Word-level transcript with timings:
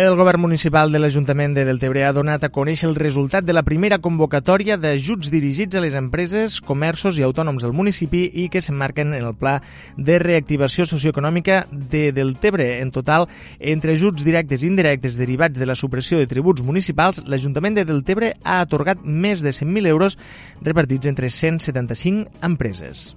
El 0.00 0.16
govern 0.16 0.40
municipal 0.40 0.88
de 0.88 0.96
l'Ajuntament 0.96 1.52
de 1.52 1.66
Deltebre 1.68 2.06
ha 2.08 2.12
donat 2.16 2.46
a 2.46 2.48
conèixer 2.48 2.86
el 2.88 2.94
resultat 2.96 3.44
de 3.44 3.52
la 3.52 3.62
primera 3.66 3.98
convocatòria 4.00 4.78
d'ajuts 4.80 5.28
dirigits 5.28 5.76
a 5.76 5.82
les 5.84 5.92
empreses, 5.98 6.56
comerços 6.64 7.18
i 7.20 7.26
autònoms 7.26 7.66
del 7.66 7.74
municipi 7.76 8.22
i 8.40 8.46
que 8.48 8.62
s'emmarquen 8.64 9.12
en 9.12 9.28
el 9.28 9.36
pla 9.36 9.58
de 9.98 10.16
reactivació 10.22 10.88
socioeconòmica 10.88 11.66
de 11.70 12.14
Deltebre. 12.16 12.70
En 12.80 12.94
total, 12.96 13.28
entre 13.60 13.92
ajuts 13.92 14.24
directes 14.24 14.64
i 14.64 14.70
indirectes 14.72 15.20
derivats 15.20 15.60
de 15.60 15.68
la 15.68 15.76
supressió 15.76 16.16
de 16.16 16.30
tributs 16.32 16.64
municipals, 16.64 17.20
l'Ajuntament 17.28 17.76
de 17.76 17.84
Deltebre 17.84 18.38
ha 18.40 18.62
atorgat 18.64 19.04
més 19.04 19.44
de 19.44 19.52
100.000 19.52 19.92
euros 19.92 20.16
repartits 20.64 21.12
entre 21.12 21.28
175 21.28 22.40
empreses. 22.40 23.10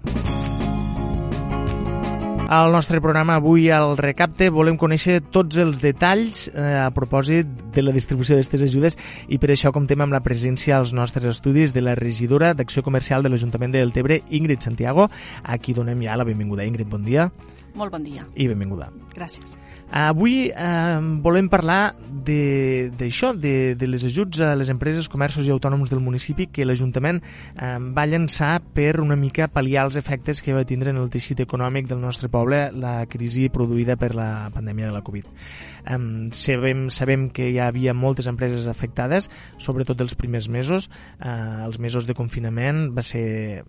Al 2.54 2.71
nostre 2.71 3.01
programa 3.01 3.33
avui 3.39 3.71
al 3.73 3.95
Recapte 3.98 4.52
volem 4.53 4.75
conèixer 4.77 5.16
tots 5.34 5.57
els 5.57 5.80
detalls 5.81 6.44
eh, 6.52 6.61
a 6.84 6.91
propòsit 6.94 7.49
de 7.73 7.81
la 7.81 7.95
distribució 7.95 8.38
d'aquestes 8.38 8.61
ajudes 8.67 8.98
i 9.25 9.39
per 9.41 9.49
això 9.55 9.71
comptem 9.73 10.03
amb 10.05 10.13
la 10.13 10.21
presència 10.21 10.77
als 10.77 10.94
nostres 10.94 11.25
estudis 11.31 11.73
de 11.73 11.81
la 11.81 11.97
regidora 11.97 12.53
d'Acció 12.53 12.85
Comercial 12.85 13.25
de 13.25 13.34
l'Ajuntament 13.34 13.73
de 13.73 13.81
Deltebre, 13.81 14.21
Ingrid 14.30 14.61
Santiago, 14.61 15.09
a 15.41 15.58
qui 15.58 15.73
donem 15.73 16.05
ja 16.05 16.20
la 16.20 16.30
benvinguda. 16.30 16.70
Ingrid, 16.70 16.94
bon 16.94 17.02
dia. 17.02 17.31
Molt 17.73 17.97
bon 17.97 18.05
dia. 18.05 18.30
I 18.38 18.52
benvinguda. 18.53 18.91
Gràcies. 19.17 19.58
Avui 19.93 20.47
eh, 20.49 20.99
volem 21.21 21.45
parlar 21.53 21.93
d'això, 22.25 23.29
de, 23.38 23.41
de, 23.45 23.75
de 23.77 23.89
les 23.91 24.02
ajuts 24.07 24.39
a 24.41 24.55
les 24.57 24.71
empreses, 24.73 25.05
comerços 25.05 25.45
i 25.45 25.53
autònoms 25.53 25.91
del 25.91 26.02
municipi 26.02 26.47
que 26.49 26.66
l'Ajuntament 26.66 27.19
eh, 27.21 27.77
va 27.93 28.07
llançar 28.09 28.55
per 28.73 28.97
una 29.03 29.13
mica 29.13 29.45
pal·liar 29.53 29.85
els 29.85 29.99
efectes 30.02 30.41
que 30.41 30.57
va 30.57 30.66
tindre 30.66 30.89
en 30.89 30.97
el 30.97 31.13
teixit 31.13 31.45
econòmic 31.45 31.85
del 31.91 32.02
nostre 32.02 32.31
poble 32.33 32.63
la 32.73 32.95
crisi 33.05 33.52
produïda 33.53 33.93
per 34.02 34.16
la 34.17 34.49
pandèmia 34.55 34.89
de 34.89 34.97
la 34.97 35.05
Covid. 35.05 35.29
Eh, 35.29 36.02
sabem, 36.33 36.88
sabem 36.89 37.30
que 37.30 37.52
hi 37.53 37.61
havia 37.61 37.94
moltes 37.94 38.25
empreses 38.31 38.66
afectades, 38.66 39.30
sobretot 39.61 40.02
els 40.02 40.17
primers 40.17 40.50
mesos. 40.50 40.89
Eh, 41.22 41.38
els 41.69 41.78
mesos 41.78 42.09
de 42.09 42.17
confinament 42.17 42.88
va 42.97 43.05
ser 43.05 43.61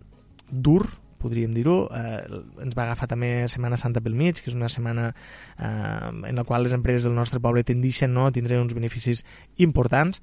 dur 0.49 0.87
podríem 1.21 1.55
dir-ho. 1.57 1.77
Eh, 1.95 2.41
ens 2.65 2.77
va 2.77 2.89
agafar 2.89 3.09
també 3.11 3.31
Setmana 3.51 3.79
Santa 3.81 4.03
pel 4.05 4.17
mig, 4.19 4.41
que 4.43 4.51
és 4.51 4.57
una 4.59 4.71
setmana 4.73 5.11
eh, 5.11 6.29
en 6.31 6.35
la 6.35 6.45
qual 6.45 6.67
les 6.67 6.75
empreses 6.77 7.07
del 7.09 7.17
nostre 7.17 7.41
poble 7.41 7.65
tendixen 7.65 8.15
no, 8.15 8.29
a 8.29 8.35
tindre 8.35 8.61
uns 8.61 8.75
beneficis 8.77 9.25
importants. 9.57 10.23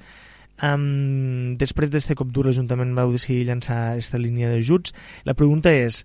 Um, 0.62 1.56
després 1.58 1.90
d'aquest 1.90 2.14
cop 2.20 2.30
dur, 2.34 2.46
l'Ajuntament 2.46 2.94
va 2.98 3.08
decidir 3.10 3.48
llançar 3.48 3.80
aquesta 3.96 4.20
línia 4.22 4.52
d'ajuts. 4.52 4.94
La 5.26 5.34
pregunta 5.34 5.74
és, 5.74 6.04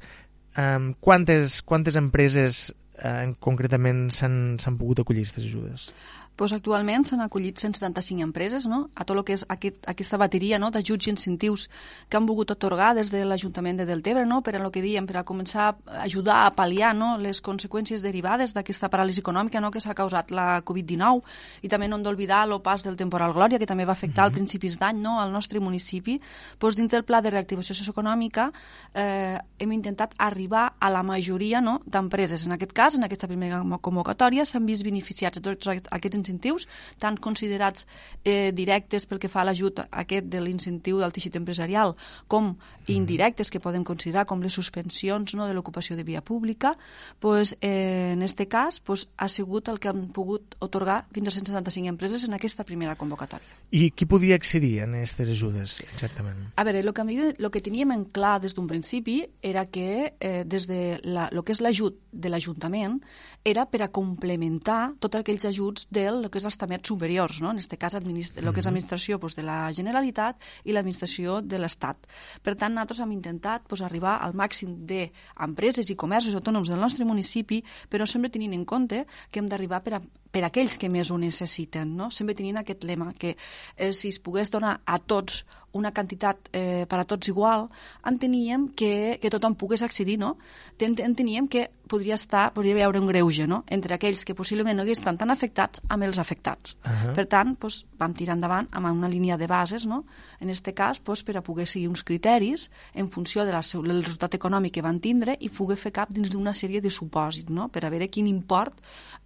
um, 0.57 0.95
quantes, 1.01 1.61
quantes 1.67 1.99
empreses 2.01 2.71
eh, 2.97 3.33
concretament 3.41 4.07
s'han 4.15 4.79
pogut 4.79 5.03
acollir 5.03 5.27
aquestes 5.27 5.45
ajudes? 5.45 5.91
Pues 6.37 6.53
actualment 6.53 7.07
s'han 7.09 7.23
acollit 7.25 7.57
175 7.57 8.21
empreses 8.21 8.67
no? 8.69 8.91
a 8.95 9.05
tot 9.09 9.17
el 9.17 9.25
que 9.25 9.33
és 9.33 9.45
aquest, 9.49 9.79
aquesta 9.89 10.19
bateria 10.21 10.59
no? 10.61 10.69
d'ajuts 10.71 11.09
i 11.09 11.11
incentius 11.15 11.71
que 12.11 12.19
han 12.19 12.27
volgut 12.29 12.51
atorgar 12.53 12.91
des 12.95 13.09
de 13.11 13.23
l'Ajuntament 13.25 13.81
de 13.81 13.87
Deltebre 13.89 14.27
no? 14.29 14.43
per 14.45 14.57
a 14.57 14.61
lo 14.61 14.71
que 14.71 14.83
diem, 14.85 15.07
per 15.09 15.17
a 15.17 15.25
començar 15.25 15.71
a 15.73 16.03
ajudar 16.05 16.43
a 16.45 16.51
pal·liar 16.53 16.93
no? 16.93 17.15
les 17.17 17.41
conseqüències 17.41 18.05
derivades 18.05 18.53
d'aquesta 18.53 18.91
paràlisi 18.93 19.25
econòmica 19.25 19.63
no? 19.65 19.71
que 19.73 19.81
s'ha 19.81 19.97
causat 19.97 20.31
la 20.31 20.61
Covid-19 20.61 21.25
i 21.65 21.73
també 21.73 21.89
no 21.89 21.97
hem 21.97 22.05
d'oblidar 22.05 22.45
el 22.45 22.61
pas 22.61 22.85
del 22.85 23.01
temporal 23.01 23.33
Glòria 23.33 23.59
que 23.59 23.67
també 23.67 23.89
va 23.89 23.97
afectar 23.97 24.25
mm 24.25 24.29
-hmm. 24.29 24.33
al 24.33 24.37
principis 24.37 24.79
d'any 24.79 25.01
no? 25.01 25.21
al 25.21 25.33
nostre 25.33 25.59
municipi. 25.61 26.21
Pues 26.59 26.77
dins 26.77 26.91
del 26.91 27.05
pla 27.05 27.23
de 27.23 27.31
reactivació 27.31 27.75
socioeconòmica 27.75 28.53
eh, 28.95 29.39
hem 29.59 29.73
intentat 29.73 30.15
arribar 30.19 30.75
a 30.79 30.91
la 30.91 31.03
majoria 31.03 31.61
no? 31.61 31.81
d'empreses. 31.87 32.45
En 32.45 32.53
aquest 32.53 32.73
cas, 32.73 32.95
en 32.95 33.05
aquesta 33.05 33.27
primera 33.27 33.65
convocatòria, 33.81 34.45
s'han 34.45 34.67
vist 34.67 34.85
beneficiats 34.85 35.41
tots 35.41 35.69
aquests 35.69 36.26
incentius, 36.27 36.67
tant 36.99 37.19
considerats 37.23 37.87
eh, 38.25 38.53
directes 38.53 39.07
pel 39.07 39.21
que 39.23 39.31
fa 39.31 39.43
a 39.43 39.49
l'ajut 39.49 39.85
aquest 39.87 40.27
de 40.33 40.41
l'incentiu 40.43 41.01
del 41.01 41.15
teixit 41.15 41.37
empresarial, 41.39 41.95
com 42.29 42.55
indirectes 42.91 43.51
que 43.51 43.63
podem 43.63 43.85
considerar 43.85 44.27
com 44.27 44.43
les 44.43 44.53
suspensions 44.53 45.35
no, 45.35 45.47
de 45.47 45.55
l'ocupació 45.55 45.97
de 45.97 46.05
via 46.05 46.23
pública, 46.25 46.75
pues, 47.21 47.57
eh, 47.61 48.13
en 48.13 48.23
aquest 48.23 48.47
cas 48.51 48.81
pues, 48.81 49.09
ha 49.17 49.29
sigut 49.29 49.69
el 49.69 49.79
que 49.79 49.89
han 49.89 50.09
pogut 50.15 50.57
otorgar 50.61 51.05
fins 51.13 51.29
a 51.29 51.37
175 51.39 51.89
empreses 51.89 52.25
en 52.25 52.35
aquesta 52.35 52.65
primera 52.65 52.97
convocatòria. 52.97 53.47
I 53.71 53.91
qui 53.91 54.07
podia 54.07 54.37
accedir 54.39 54.81
a 54.83 54.87
aquestes 54.87 55.31
ajudes, 55.33 55.81
exactament? 55.93 56.51
A 56.57 56.65
veure, 56.65 56.81
el 56.81 56.93
que, 56.95 57.33
el 57.37 57.51
que 57.51 57.63
teníem 57.63 57.93
en 57.95 58.05
clar 58.15 58.39
des 58.43 58.55
d'un 58.55 58.69
principi 58.71 59.23
era 59.43 59.67
que 59.67 60.15
eh, 60.21 60.45
des 60.47 60.67
de 60.67 61.01
la, 61.03 61.29
lo 61.33 61.43
que 61.43 61.53
és 61.53 61.63
l'ajut 61.63 61.99
de 62.13 62.31
l'Ajuntament 62.31 63.01
era 63.47 63.67
per 63.71 63.83
a 63.85 63.91
complementar 63.95 64.97
tots 65.03 65.19
aquells 65.19 65.45
ajuts 65.47 65.87
del 65.91 66.16
que 66.31 66.41
és 66.41 66.47
els 66.49 66.59
tamets 66.61 66.89
superiors, 66.89 67.41
no? 67.45 67.53
en 67.53 67.61
aquest 67.61 67.77
cas 67.81 67.97
el 67.99 68.05
que 68.07 68.61
és 68.61 68.69
l'administració 68.69 69.19
doncs, 69.23 69.37
de 69.39 69.45
la 69.47 69.59
Generalitat 69.77 70.43
i 70.65 70.75
l'administració 70.75 71.41
de 71.43 71.61
l'Estat. 71.61 72.09
Per 72.43 72.57
tant, 72.57 72.75
nosaltres 72.75 73.03
hem 73.05 73.17
intentat 73.17 73.67
doncs, 73.69 73.85
arribar 73.87 74.19
al 74.25 74.37
màxim 74.37 74.77
d'empreses 74.89 75.91
i 75.91 75.99
comerços 75.99 76.37
autònoms 76.39 76.73
del 76.73 76.81
nostre 76.81 77.09
municipi, 77.09 77.63
però 77.91 78.07
sempre 78.07 78.33
tenint 78.33 78.55
en 78.57 78.65
compte 78.65 79.05
que 79.31 79.43
hem 79.43 79.51
d'arribar 79.51 79.83
per 79.85 79.99
a 80.01 80.05
per 80.37 80.43
a 80.45 80.51
aquells 80.51 80.75
que 80.77 80.91
més 80.93 81.09
ho 81.09 81.17
necessiten, 81.17 81.95
no? 81.97 82.11
Sempre 82.13 82.35
tenint 82.37 82.59
aquest 82.61 82.83
lema, 82.85 83.07
que 83.17 83.31
eh, 83.33 83.93
si 83.97 84.11
es 84.13 84.19
pogués 84.21 84.51
donar 84.53 84.75
a 84.85 84.99
tots 85.01 85.47
una 85.73 85.95
quantitat 85.97 86.51
eh, 86.53 86.85
per 86.89 86.99
a 87.01 87.07
tots 87.09 87.31
igual, 87.33 87.71
enteníem 88.05 88.69
que, 88.77 89.17
que 89.23 89.33
tothom 89.33 89.57
pogués 89.57 89.85
accedir, 89.87 90.19
no? 90.21 90.35
Enteníem 90.77 91.49
que 91.49 91.71
podria 91.89 92.15
estar, 92.15 92.53
podria 92.53 92.87
haver 92.87 93.01
un 93.01 93.07
greuge, 93.07 93.47
no?, 93.47 93.63
entre 93.71 93.95
aquells 93.95 94.25
que 94.27 94.35
possiblement 94.35 94.77
no 94.77 94.85
haguessin 94.85 95.19
tan 95.19 95.31
afectats 95.31 95.83
amb 95.89 96.05
els 96.05 96.19
afectats. 96.19 96.77
Uh 96.85 96.91
-huh. 96.91 97.15
Per 97.15 97.27
tant, 97.27 97.57
doncs, 97.59 97.87
vam 97.99 98.15
tirar 98.15 98.35
endavant 98.35 98.69
amb 98.73 98.87
una 98.87 99.09
línia 99.09 99.37
de 99.37 99.47
bases, 99.47 99.87
no?, 99.87 100.05
en 100.41 100.49
aquest 100.49 100.73
cas, 100.75 101.01
doncs, 101.03 101.23
per 101.23 101.37
a 101.37 101.43
poder 101.43 101.67
seguir 101.67 101.89
uns 101.89 102.05
criteris 102.05 102.71
en 102.95 103.09
funció 103.09 103.45
de 103.45 103.53
la, 103.53 103.61
del 103.61 104.03
resultat 104.03 104.35
econòmic 104.35 104.73
que 104.73 104.83
van 104.83 105.01
tindre 105.01 105.37
i 105.41 105.49
poder 105.49 105.77
fer 105.77 105.93
cap 105.93 106.11
dins 106.11 106.31
d'una 106.31 106.53
sèrie 106.53 106.81
de 106.81 106.91
supòsits, 106.91 107.51
no?, 107.51 107.69
per 107.69 107.85
a 107.85 107.91
veure 107.91 108.09
quin 108.09 108.27
import 108.27 108.75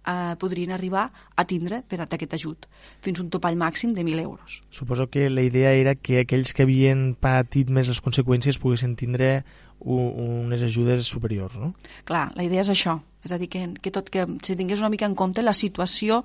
eh, 0.05 0.35
podrien 0.37 0.71
arribar 0.71 1.11
a 1.35 1.45
tindre 1.45 1.83
per 1.87 2.01
a 2.01 2.03
aquest 2.03 2.33
ajut, 2.33 2.67
fins 3.01 3.19
a 3.19 3.23
un 3.23 3.29
topall 3.29 3.57
màxim 3.57 3.93
de 3.93 4.03
1.000 4.03 4.21
euros. 4.21 4.63
Suposo 4.69 5.09
que 5.09 5.29
la 5.29 5.41
idea 5.41 5.71
era 5.71 5.95
que 5.95 6.19
aquells 6.19 6.53
que 6.53 6.63
havien 6.63 7.15
patit 7.15 7.69
més 7.69 7.87
les 7.87 8.01
conseqüències 8.01 8.59
poguessin 8.59 8.95
tindre 8.95 9.43
unes 9.81 10.61
ajudes 10.61 11.05
superiors, 11.05 11.57
no? 11.57 11.73
Clar, 12.05 12.29
la 12.35 12.43
idea 12.45 12.61
és 12.61 12.69
això, 12.69 12.99
és 13.25 13.31
a 13.31 13.37
dir, 13.37 13.49
que, 13.49 13.61
que 13.81 13.91
tot 13.93 14.09
que 14.09 14.25
se 14.43 14.55
tingués 14.57 14.81
una 14.81 14.89
mica 14.89 15.05
en 15.05 15.15
compte 15.15 15.43
la 15.43 15.53
situació 15.53 16.21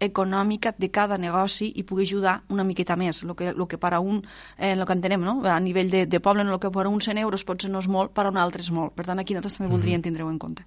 econòmica 0.00 0.74
de 0.78 0.90
cada 0.90 1.18
negoci 1.18 1.70
i 1.76 1.84
pugui 1.84 2.08
ajudar 2.08 2.38
una 2.48 2.64
miqueta 2.64 2.96
més. 2.96 3.22
El 3.24 3.34
que, 3.36 3.52
lo 3.52 3.68
que 3.68 3.78
per 3.78 3.94
a 3.94 4.00
un, 4.00 4.22
eh, 4.56 4.74
lo 4.76 4.86
que 4.86 4.96
entenem, 4.96 5.24
no? 5.24 5.40
a 5.44 5.58
nivell 5.60 5.90
de, 5.90 6.06
de 6.06 6.20
poble, 6.20 6.44
no, 6.44 6.56
el 6.56 6.60
que 6.60 6.72
per 6.72 6.86
a 6.86 6.92
un 6.92 7.00
100 7.04 7.20
euros 7.24 7.44
pot 7.44 7.60
ser 7.60 7.72
no 7.72 7.84
és 7.84 7.88
molt, 7.88 8.14
per 8.16 8.26
a 8.26 8.32
un 8.32 8.40
altre 8.40 8.64
és 8.64 8.72
molt. 8.72 8.96
Per 8.96 9.06
tant, 9.08 9.18
aquí 9.18 9.34
nosaltres 9.34 9.58
també 9.58 9.68
mm 9.68 9.72
-hmm. 9.72 9.78
voldríem 9.78 10.02
tindre-ho 10.02 10.30
en 10.30 10.38
compte. 10.38 10.64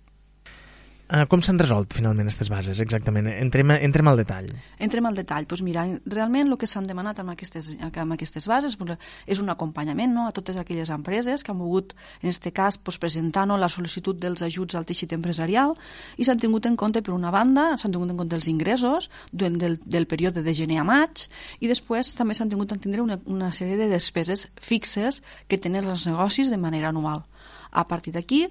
Uh, 1.12 1.26
com 1.28 1.42
s'han 1.44 1.58
resolt 1.60 1.92
finalment 1.92 2.30
aquestes 2.30 2.48
bases, 2.48 2.78
exactament? 2.80 3.26
Entrem, 3.28 3.74
entrem 3.76 4.08
al 4.08 4.22
detall. 4.22 4.46
Entrem 4.80 5.10
al 5.10 5.18
detall. 5.18 5.44
Pues 5.44 5.60
mira, 5.60 5.84
realment 6.08 6.48
el 6.48 6.56
que 6.56 6.70
s'han 6.72 6.86
demanat 6.88 7.18
amb 7.20 7.34
aquestes, 7.34 7.68
amb 7.84 8.16
aquestes 8.16 8.46
bases 8.48 8.78
pues, 8.80 8.96
és 9.28 9.42
un 9.44 9.52
acompanyament 9.52 10.14
no, 10.16 10.30
a 10.30 10.32
totes 10.32 10.56
aquelles 10.62 10.88
empreses 10.96 11.44
que 11.44 11.52
han 11.52 11.60
volgut, 11.60 11.92
en 12.22 12.30
aquest 12.30 12.48
cas, 12.56 12.78
pues, 12.80 12.96
presentar 13.02 13.44
no, 13.50 13.58
la 13.60 13.68
sol·licitud 13.68 14.22
dels 14.24 14.40
ajuts 14.48 14.78
al 14.80 14.88
teixit 14.88 15.12
empresarial 15.18 15.76
i 16.16 16.24
s'han 16.24 16.40
tingut 16.40 16.70
en 16.72 16.80
compte, 16.80 17.04
per 17.04 17.12
una 17.12 17.34
banda, 17.36 17.74
s'han 17.76 17.92
tingut 17.92 18.16
en 18.16 18.22
compte 18.22 18.40
els 18.40 18.48
ingressos 18.48 19.10
durant 19.34 19.60
del, 19.60 19.82
del 19.84 20.08
període 20.08 20.46
de 20.46 20.56
gener 20.56 20.80
a 20.80 20.88
maig 20.88 21.26
i 21.60 21.68
després 21.68 22.14
també 22.16 22.40
s'han 22.40 22.56
tingut 22.56 22.72
en 22.72 22.80
tindre 22.80 23.04
una, 23.04 23.20
una 23.28 23.52
sèrie 23.52 23.76
de 23.76 23.92
despeses 23.92 24.48
fixes 24.64 25.20
que 25.52 25.60
tenen 25.60 25.92
els 25.92 26.08
negocis 26.08 26.48
de 26.48 26.62
manera 26.62 26.96
anual. 26.96 27.26
A 27.72 27.86
partir 27.88 28.12
d'aquí, 28.12 28.42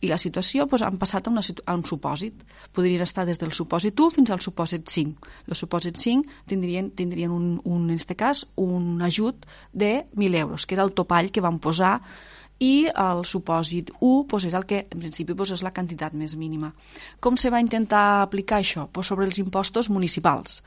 i 0.00 0.08
la 0.08 0.16
situació, 0.16 0.64
doncs, 0.64 0.86
han 0.86 0.96
passat 1.00 1.28
a, 1.28 1.32
una, 1.32 1.42
a 1.44 1.76
un 1.76 1.84
supòsit. 1.84 2.44
Podrien 2.72 3.04
estar 3.04 3.26
des 3.28 3.40
del 3.40 3.52
supòsit 3.52 4.00
1 4.00 4.16
fins 4.16 4.32
al 4.32 4.40
supòsit 4.40 4.88
5. 4.88 5.30
El 5.48 5.58
supòsit 5.58 6.00
5 6.00 6.48
tindrien, 6.48 6.90
tindrien 6.96 7.30
un, 7.34 7.52
un, 7.64 7.86
en 7.90 7.96
aquest 7.98 8.16
cas, 8.16 8.46
un 8.56 9.02
ajut 9.04 9.46
de 9.72 10.06
1.000 10.16 10.40
euros, 10.40 10.66
que 10.66 10.78
era 10.78 10.86
el 10.88 10.94
topall 10.96 11.30
que 11.30 11.44
van 11.44 11.60
posar 11.60 11.98
i 12.60 12.90
el 12.92 13.24
supòsit 13.24 13.90
1 13.98 14.26
doncs, 14.28 14.46
era 14.46 14.60
el 14.60 14.66
que 14.68 14.82
en 14.84 15.00
principi 15.00 15.32
doncs, 15.32 15.54
és 15.56 15.64
la 15.64 15.72
quantitat 15.72 16.14
més 16.14 16.36
mínima. 16.36 16.70
Com 17.20 17.38
se 17.40 17.50
va 17.50 17.60
intentar 17.64 18.20
aplicar 18.20 18.60
això? 18.60 18.86
Doncs 18.92 19.10
sobre 19.12 19.24
els 19.24 19.40
impostos 19.40 19.88
municipals. 19.88 20.60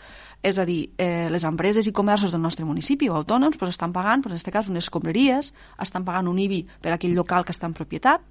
És 0.43 0.57
a 0.59 0.65
dir, 0.65 0.89
eh, 0.97 1.29
les 1.31 1.45
empreses 1.47 1.87
i 1.87 1.93
comerços 1.93 2.33
del 2.33 2.41
nostre 2.41 2.65
municipi 2.65 3.09
o 3.09 3.15
autònoms 3.15 3.57
pues, 3.57 3.69
estan 3.69 3.93
pagant, 3.93 4.23
pues, 4.23 4.33
en 4.33 4.41
aquest 4.41 4.51
cas, 4.51 4.69
unes 4.69 4.89
escombraries, 4.89 5.53
estan 5.79 6.03
pagant 6.03 6.27
un 6.27 6.39
IBI 6.39 6.65
per 6.81 6.91
aquell 6.91 7.15
local 7.15 7.45
que 7.45 7.53
està 7.53 7.69
en 7.69 7.77
propietat, 7.77 8.21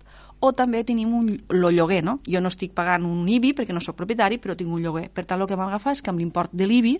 o 0.42 0.50
també 0.58 0.82
tenim 0.82 1.12
un, 1.14 1.28
lo 1.54 1.70
lloguer, 1.70 2.00
no? 2.02 2.16
Jo 2.26 2.40
no 2.42 2.50
estic 2.50 2.72
pagant 2.74 3.04
un 3.06 3.28
IBI 3.30 3.52
perquè 3.54 3.74
no 3.74 3.80
sóc 3.84 3.94
propietari, 4.00 4.40
però 4.42 4.56
tinc 4.58 4.72
un 4.74 4.82
lloguer. 4.82 5.04
Per 5.14 5.22
tant, 5.22 5.38
el 5.38 5.46
que 5.46 5.54
vam 5.58 5.70
agafar 5.70 5.94
és 5.94 6.02
que 6.02 6.10
amb 6.10 6.18
l'import 6.18 6.50
de 6.50 6.66
l'IBI 6.66 6.96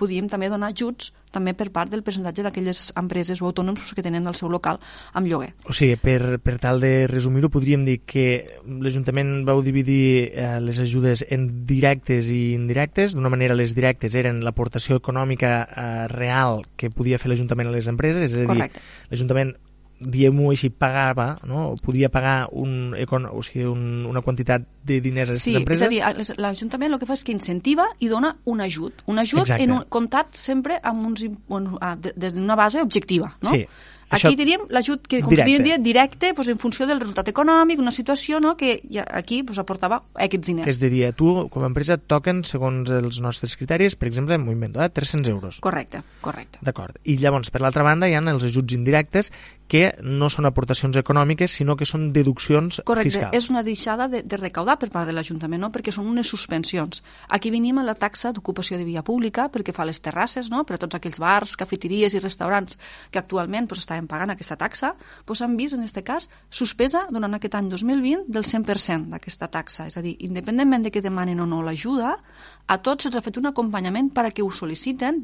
podíem 0.00 0.30
també 0.32 0.48
donar 0.48 0.70
ajuts 0.72 1.12
també 1.36 1.52
per 1.52 1.68
part 1.74 1.92
del 1.92 2.00
percentatge 2.06 2.46
d'aquelles 2.46 2.80
empreses 2.96 3.42
o 3.42 3.50
autònoms 3.50 3.92
que 3.92 4.04
tenen 4.04 4.24
el 4.24 4.38
seu 4.38 4.48
local 4.48 4.80
amb 5.12 5.28
lloguer. 5.28 5.50
O 5.68 5.76
sigui, 5.76 5.98
per, 6.00 6.38
per 6.40 6.56
tal 6.62 6.80
de 6.80 7.04
resumir-ho, 7.10 7.52
podríem 7.52 7.84
dir 7.84 7.98
que 8.08 8.24
l'Ajuntament 8.64 9.44
vau 9.44 9.60
dividir 9.60 10.32
eh, 10.32 10.56
les 10.64 10.80
ajudes 10.80 11.26
en 11.28 11.46
directes 11.68 12.32
i 12.32 12.56
indirectes. 12.56 13.12
D'una 13.12 13.32
manera, 13.32 13.58
les 13.58 13.76
directes 13.76 14.16
eren 14.16 14.40
l'aportació 14.46 14.96
econòmica 15.02 15.52
eh, 15.68 15.86
real 16.16 16.64
que 16.80 16.88
podia 16.88 17.20
fer 17.20 17.34
l'Ajuntament 17.34 17.68
a 17.68 17.76
les 17.76 17.92
empreses, 17.92 18.30
és 18.30 18.40
a 18.40 18.48
dir, 18.48 18.70
l'Ajuntament 19.12 19.52
diem-ho 20.00 20.50
així, 20.52 20.68
pagava, 20.70 21.38
no? 21.48 21.70
podia 21.82 22.10
pagar 22.12 22.48
un, 22.52 22.92
o 22.92 23.42
sigui, 23.42 23.64
un, 23.64 24.04
una 24.08 24.20
quantitat 24.22 24.66
de 24.84 25.00
diners 25.00 25.30
a 25.30 25.36
aquestes 25.36 25.48
sí, 25.48 25.56
empreses. 25.56 25.88
Sí, 25.88 26.00
és 26.00 26.04
a 26.04 26.12
dir, 26.12 26.36
l'Ajuntament 26.42 26.92
el 26.92 27.00
que 27.00 27.08
fa 27.08 27.16
és 27.16 27.24
que 27.24 27.32
incentiva 27.32 27.88
i 28.04 28.10
dona 28.12 28.34
un 28.44 28.60
ajut. 28.60 29.06
Un 29.08 29.22
ajut 29.22 29.46
Exacte. 29.46 29.64
en 29.64 29.76
un, 29.78 29.84
comptat 29.88 30.36
sempre 30.36 30.78
amb 30.82 31.06
uns, 31.08 31.24
d'una 31.48 32.58
base 32.58 32.84
objectiva. 32.84 33.32
No? 33.42 33.54
Sí, 33.54 33.64
això... 34.10 34.28
Aquí 34.28 34.38
diríem 34.38 34.66
l'ajut 34.70 35.06
que 35.06 35.20
com 35.24 35.32
directe. 35.32 35.62
dir 35.64 35.78
directe 35.82 36.32
pues, 36.34 36.48
en 36.52 36.60
funció 36.62 36.86
del 36.86 37.00
resultat 37.00 37.28
econòmic, 37.32 37.80
una 37.82 37.94
situació 37.94 38.40
no, 38.40 38.56
que 38.56 38.80
ja 38.92 39.06
aquí 39.10 39.42
pues, 39.42 39.58
aportava 39.62 40.02
aquests 40.14 40.52
diners. 40.52 40.70
És 40.70 40.80
de 40.82 40.90
dir, 40.92 41.04
tu 41.18 41.48
com 41.52 41.66
a 41.66 41.70
empresa 41.70 41.98
toquen 41.98 42.44
segons 42.46 42.90
els 42.90 43.20
nostres 43.24 43.56
criteris, 43.58 43.96
per 43.98 44.10
exemple, 44.10 44.38
m'ho 44.38 44.54
invento, 44.54 44.82
eh, 44.82 44.90
300 44.90 45.30
euros. 45.32 45.60
Correcte, 45.64 46.02
correcte. 46.20 46.62
D'acord. 46.62 46.98
I 47.04 47.18
llavors, 47.20 47.50
per 47.50 47.62
l'altra 47.64 47.86
banda, 47.86 48.08
hi 48.08 48.14
ha 48.14 48.24
els 48.26 48.46
ajuts 48.46 48.74
indirectes 48.76 49.32
que 49.66 49.96
no 50.02 50.28
són 50.30 50.46
aportacions 50.46 50.96
econòmiques, 50.98 51.50
sinó 51.50 51.74
que 51.76 51.86
són 51.88 52.12
deduccions 52.14 52.80
Correcte, 52.86 53.10
fiscals. 53.10 53.34
és 53.34 53.48
una 53.50 53.64
deixada 53.66 54.06
de, 54.08 54.22
de 54.22 54.38
recaudar 54.38 54.78
per 54.78 54.88
part 54.94 55.08
de 55.08 55.14
l'Ajuntament, 55.14 55.60
no? 55.64 55.72
perquè 55.74 55.92
són 55.94 56.06
unes 56.06 56.30
suspensions. 56.30 57.02
Aquí 57.28 57.50
venim 57.50 57.80
a 57.82 57.86
la 57.86 57.96
taxa 57.98 58.32
d'ocupació 58.32 58.78
de 58.78 58.86
via 58.86 59.02
pública, 59.02 59.48
perquè 59.52 59.74
fa 59.74 59.86
les 59.88 60.00
terrasses, 60.02 60.50
no? 60.52 60.62
per 60.64 60.78
a 60.78 60.82
tots 60.84 60.98
aquells 60.98 61.18
bars, 61.22 61.56
cafeteries 61.58 62.14
i 62.14 62.22
restaurants 62.22 62.78
que 63.10 63.18
actualment 63.18 63.66
pues, 63.66 63.82
estaven 63.96 64.08
pagant 64.08 64.30
aquesta 64.30 64.56
taxa, 64.56 64.94
pues, 65.24 65.40
han 65.42 65.56
vist, 65.56 65.74
en 65.74 65.80
aquest 65.80 66.02
cas, 66.04 66.28
suspesa 66.50 67.06
durant 67.10 67.34
aquest 67.34 67.54
any 67.56 67.70
2020 67.70 68.26
del 68.28 68.44
100% 68.44 69.10
d'aquesta 69.10 69.48
taxa. 69.48 69.86
És 69.86 69.96
a 69.96 70.02
dir, 70.02 70.16
independentment 70.20 70.84
de 70.84 70.90
que 70.90 71.02
demanen 71.02 71.40
o 71.40 71.46
no 71.46 71.62
l'ajuda, 71.62 72.16
a 72.66 72.78
tots 72.82 73.06
se'ls 73.06 73.16
ha 73.16 73.22
fet 73.22 73.38
un 73.38 73.46
acompanyament 73.46 74.10
per 74.12 74.26
a 74.26 74.30
que 74.30 74.42
ho 74.42 74.50
sol·liciten, 74.50 75.22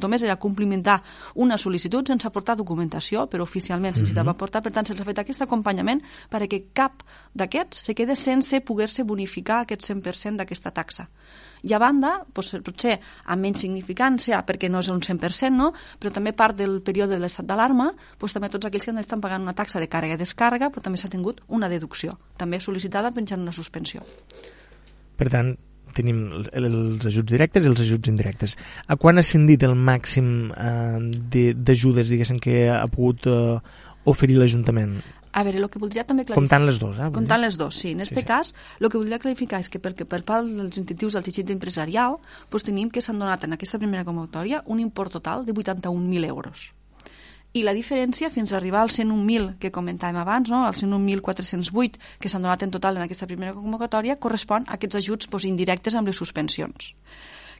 només 0.00 0.22
era 0.22 0.36
complimentar 0.36 1.00
una 1.34 1.56
sol·licitud 1.56 2.06
sense 2.06 2.26
aportar 2.26 2.56
documentació, 2.56 3.26
però 3.28 3.42
oficialment 3.42 3.96
se'ls 3.96 4.12
mm 4.12 4.16
-hmm. 4.16 4.30
aportar, 4.30 4.62
per 4.62 4.72
tant 4.72 4.86
se'ls 4.86 5.00
ha 5.00 5.04
fet 5.04 5.18
aquest 5.18 5.42
acompanyament 5.42 6.02
per 6.28 6.42
a 6.42 6.46
que 6.46 6.66
cap 6.72 7.02
d'aquests 7.34 7.84
se 7.86 7.94
quede 7.94 8.16
sense 8.16 8.60
poder-se 8.60 9.02
bonificar 9.02 9.60
aquest 9.60 9.82
100% 9.82 10.36
d'aquesta 10.36 10.70
taxa. 10.70 11.08
I 11.68 11.74
a 11.76 11.80
banda, 11.82 12.12
doncs, 12.34 12.54
potser 12.64 12.96
amb 13.26 13.44
menys 13.44 13.64
significància, 13.64 14.40
perquè 14.48 14.70
no 14.70 14.80
és 14.80 14.90
un 14.92 15.00
100%, 15.04 15.52
no? 15.56 15.70
però 16.00 16.12
també 16.14 16.32
part 16.36 16.56
del 16.56 16.80
període 16.84 17.16
de 17.16 17.22
l'estat 17.22 17.48
d'alarma, 17.48 17.90
doncs, 18.18 18.36
també 18.36 18.50
tots 18.52 18.68
aquells 18.68 18.88
que 18.88 18.96
estan 19.02 19.20
pagant 19.20 19.42
una 19.44 19.56
taxa 19.56 19.80
de 19.82 19.88
càrrega 19.90 20.16
i 20.16 20.22
descàrrega, 20.22 20.70
però 20.70 20.84
també 20.84 21.00
s'ha 21.00 21.12
tingut 21.12 21.42
una 21.48 21.68
deducció, 21.68 22.18
també 22.38 22.60
sol·licitada 22.60 23.12
penjant 23.12 23.42
una 23.42 23.52
suspensió. 23.52 24.04
Per 25.20 25.28
tant, 25.28 25.52
tenim 25.94 26.20
els 26.54 27.06
ajuts 27.10 27.32
directes 27.32 27.64
i 27.64 27.70
els 27.70 27.80
ajuts 27.84 28.10
indirectes. 28.12 28.56
A 28.86 28.96
quan 29.00 29.18
ha 29.18 29.24
ascendit 29.24 29.64
el 29.66 29.76
màxim 29.76 30.50
eh, 30.54 31.52
d'ajudes, 31.54 32.12
diguéssim, 32.12 32.38
que 32.42 32.68
ha 32.72 32.86
pogut 32.92 33.26
eh, 33.30 33.58
oferir 34.10 34.38
l'Ajuntament? 34.38 35.00
A 35.32 35.44
veure, 35.46 35.60
el 35.62 35.68
que 35.70 35.78
voldria 35.78 36.02
també 36.06 36.24
clarificar... 36.24 36.42
Comptant 36.42 36.66
les 36.66 36.80
dues, 36.82 36.98
eh? 36.98 37.10
Comptant 37.14 37.40
les 37.44 37.58
dues, 37.60 37.76
sí. 37.78 37.92
En 37.94 38.02
aquest 38.02 38.16
sí, 38.16 38.24
sí. 38.24 38.26
cas, 38.26 38.50
el 38.80 38.88
que 38.88 38.98
voldria 38.98 39.20
clarificar 39.22 39.60
és 39.62 39.70
que 39.70 39.78
per, 39.78 39.94
per 39.94 40.22
part 40.26 40.48
dels 40.48 40.80
incentius 40.82 41.14
del 41.14 41.26
teixit 41.26 41.54
empresarial 41.54 42.18
doncs 42.50 42.66
tenim 42.66 42.90
que 42.90 43.04
s'han 43.04 43.22
donat 43.22 43.46
en 43.46 43.54
aquesta 43.54 43.78
primera 43.78 44.04
convocatòria 44.08 44.64
un 44.66 44.82
import 44.82 45.14
total 45.20 45.46
de 45.46 45.54
81.000 45.54 46.30
euros 46.34 46.70
i 47.52 47.64
la 47.66 47.74
diferència 47.74 48.30
fins 48.30 48.52
a 48.52 48.58
arribar 48.58 48.84
als 48.84 48.98
101.000 48.98 49.56
que 49.62 49.72
comentàvem 49.74 50.20
abans, 50.20 50.50
no? 50.52 50.62
als 50.66 50.84
101.408 50.84 51.98
que 52.22 52.30
s'han 52.30 52.46
donat 52.46 52.62
en 52.62 52.70
total 52.70 52.98
en 52.98 53.06
aquesta 53.06 53.26
primera 53.26 53.56
convocatòria, 53.56 54.18
correspon 54.22 54.68
a 54.68 54.76
aquests 54.78 55.00
ajuts 55.02 55.30
doncs, 55.30 55.48
indirectes 55.50 55.96
amb 55.98 56.10
les 56.10 56.20
suspensions. 56.22 56.92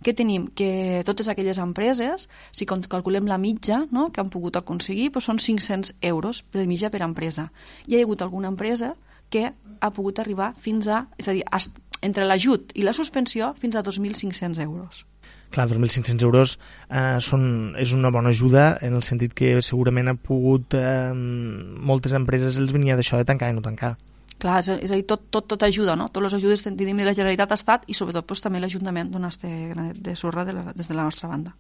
Què 0.01 0.15
tenim? 0.17 0.47
Que 0.57 1.03
totes 1.05 1.29
aquelles 1.29 1.61
empreses, 1.61 2.29
si 2.57 2.67
calculem 2.67 3.29
la 3.29 3.39
mitja 3.39 3.83
no? 3.93 4.09
que 4.11 4.23
han 4.23 4.33
pogut 4.33 4.57
aconseguir, 4.57 5.11
doncs 5.13 5.29
són 5.29 5.43
500 5.43 5.95
euros 6.01 6.41
per 6.43 6.65
mitja 6.67 6.89
per 6.91 7.03
empresa. 7.05 7.51
Hi 7.87 7.99
ha 7.99 8.03
hagut 8.07 8.25
alguna 8.25 8.49
empresa 8.49 8.95
que 9.31 9.51
ha 9.51 9.91
pogut 9.95 10.19
arribar 10.19 10.55
fins 10.59 10.89
a, 10.89 11.05
és 11.21 11.29
a 11.29 11.37
dir, 11.37 11.45
entre 12.03 12.25
l'ajut 12.25 12.73
i 12.75 12.85
la 12.87 12.97
suspensió, 12.97 13.53
fins 13.61 13.77
a 13.77 13.85
2.500 13.85 14.61
euros. 14.65 15.05
Clar, 15.51 15.67
2.500 15.67 16.23
euros 16.23 16.55
eh, 16.89 17.19
són, 17.21 17.75
és 17.79 17.93
una 17.93 18.13
bona 18.15 18.31
ajuda 18.31 18.77
en 18.87 18.95
el 18.95 19.03
sentit 19.03 19.35
que 19.35 19.57
segurament 19.67 20.13
ha 20.13 20.15
pogut 20.15 20.77
eh, 20.79 21.11
moltes 21.13 22.15
empreses 22.15 22.59
els 22.63 22.73
venia 22.73 22.97
d'això 22.97 23.19
de 23.19 23.27
tancar 23.27 23.51
i 23.51 23.57
no 23.57 23.65
tancar. 23.65 23.97
Clar, 24.41 24.61
és, 24.63 24.71
és 24.87 24.93
a 24.93 24.97
dir, 24.97 25.05
tot, 25.09 25.27
tot, 25.29 25.47
tot 25.53 25.65
ajuda, 25.67 25.97
no? 26.01 26.09
Totes 26.09 26.31
les 26.31 26.39
ajudes 26.41 26.65
que 26.65 26.73
tenim 26.73 27.01
de 27.01 27.09
la 27.09 27.17
Generalitat 27.17 27.53
ha 27.53 27.59
estat 27.61 27.89
i 27.93 27.97
sobretot 27.97 28.27
pues, 28.29 28.41
també 28.41 28.61
l'Ajuntament 28.63 29.11
dona 29.13 29.29
este 29.29 29.51
granet 29.73 30.01
de 30.01 30.15
sorra 30.17 30.47
de 30.49 30.57
la, 30.57 30.71
des 30.73 30.89
de 30.89 30.97
la 30.97 31.05
nostra 31.05 31.29
banda. 31.29 31.53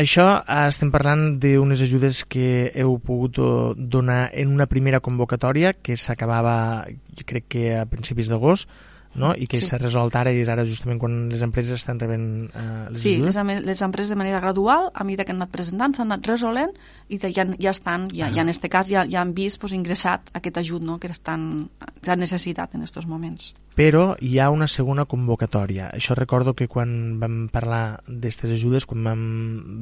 Això 0.00 0.26
eh, 0.38 0.68
estem 0.70 0.92
parlant 0.94 1.34
d'unes 1.42 1.82
ajudes 1.82 2.22
que 2.30 2.70
heu 2.78 2.96
pogut 3.04 3.40
eh, 3.42 3.50
donar 3.76 4.30
en 4.32 4.54
una 4.54 4.68
primera 4.70 5.02
convocatòria 5.04 5.74
que 5.74 5.98
s'acabava, 5.98 6.86
crec 7.26 7.50
que 7.50 7.64
a 7.76 7.84
principis 7.90 8.30
d'agost, 8.30 8.70
no? 9.14 9.32
i 9.34 9.46
que 9.50 9.58
s'ha 9.58 9.78
sí. 9.78 9.82
resolt 9.82 10.14
ara 10.16 10.32
i 10.32 10.40
és 10.42 10.50
ara 10.52 10.64
justament 10.68 11.00
quan 11.02 11.16
les 11.32 11.42
empreses 11.42 11.80
estan 11.80 11.98
rebent 11.98 12.26
eh, 12.54 12.66
les 12.90 13.02
sí, 13.02 13.14
ajudes? 13.16 13.34
Sí, 13.34 13.46
les, 13.48 13.64
les 13.66 13.82
empreses 13.82 14.12
de 14.14 14.18
manera 14.20 14.40
gradual, 14.40 14.90
a 14.94 15.04
mesura 15.04 15.26
que 15.26 15.34
han 15.34 15.40
anat 15.42 15.52
presentant, 15.54 15.96
s'han 15.96 16.12
anat 16.12 16.28
resolent 16.30 16.74
i 17.08 17.18
ja, 17.18 17.46
ja 17.58 17.74
estan, 17.74 18.08
ja, 18.14 18.28
ah. 18.28 18.34
ja 18.34 18.44
en 18.44 18.52
aquest 18.52 18.68
cas 18.70 18.90
ja, 18.90 19.04
ja 19.10 19.22
han 19.24 19.34
vist 19.34 19.60
pues, 19.60 19.74
ingressat 19.74 20.30
aquest 20.34 20.62
ajut 20.62 20.84
no? 20.86 20.98
que, 21.02 21.10
estan, 21.10 21.70
que 22.00 22.12
han 22.12 22.22
necessitat 22.22 22.74
en 22.74 22.86
aquests 22.86 23.08
moments. 23.10 23.52
Però 23.74 24.16
hi 24.20 24.36
ha 24.38 24.50
una 24.50 24.66
segona 24.68 25.06
convocatòria. 25.08 25.88
Això 25.94 26.14
recordo 26.18 26.54
que 26.58 26.68
quan 26.68 27.18
vam 27.20 27.46
parlar 27.52 28.00
d'aquestes 28.06 28.52
ajudes, 28.58 28.86
quan 28.86 29.06
vam, 29.06 29.22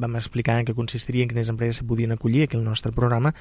vam 0.02 0.18
explicar 0.20 0.58
en 0.60 0.68
què 0.68 0.76
consistirien, 0.76 1.28
quines 1.28 1.48
empreses 1.50 1.82
se 1.82 1.88
podien 1.88 2.12
acollir 2.14 2.44
aquí 2.46 2.56
al 2.56 2.64
nostre 2.64 2.92
programa, 2.92 3.34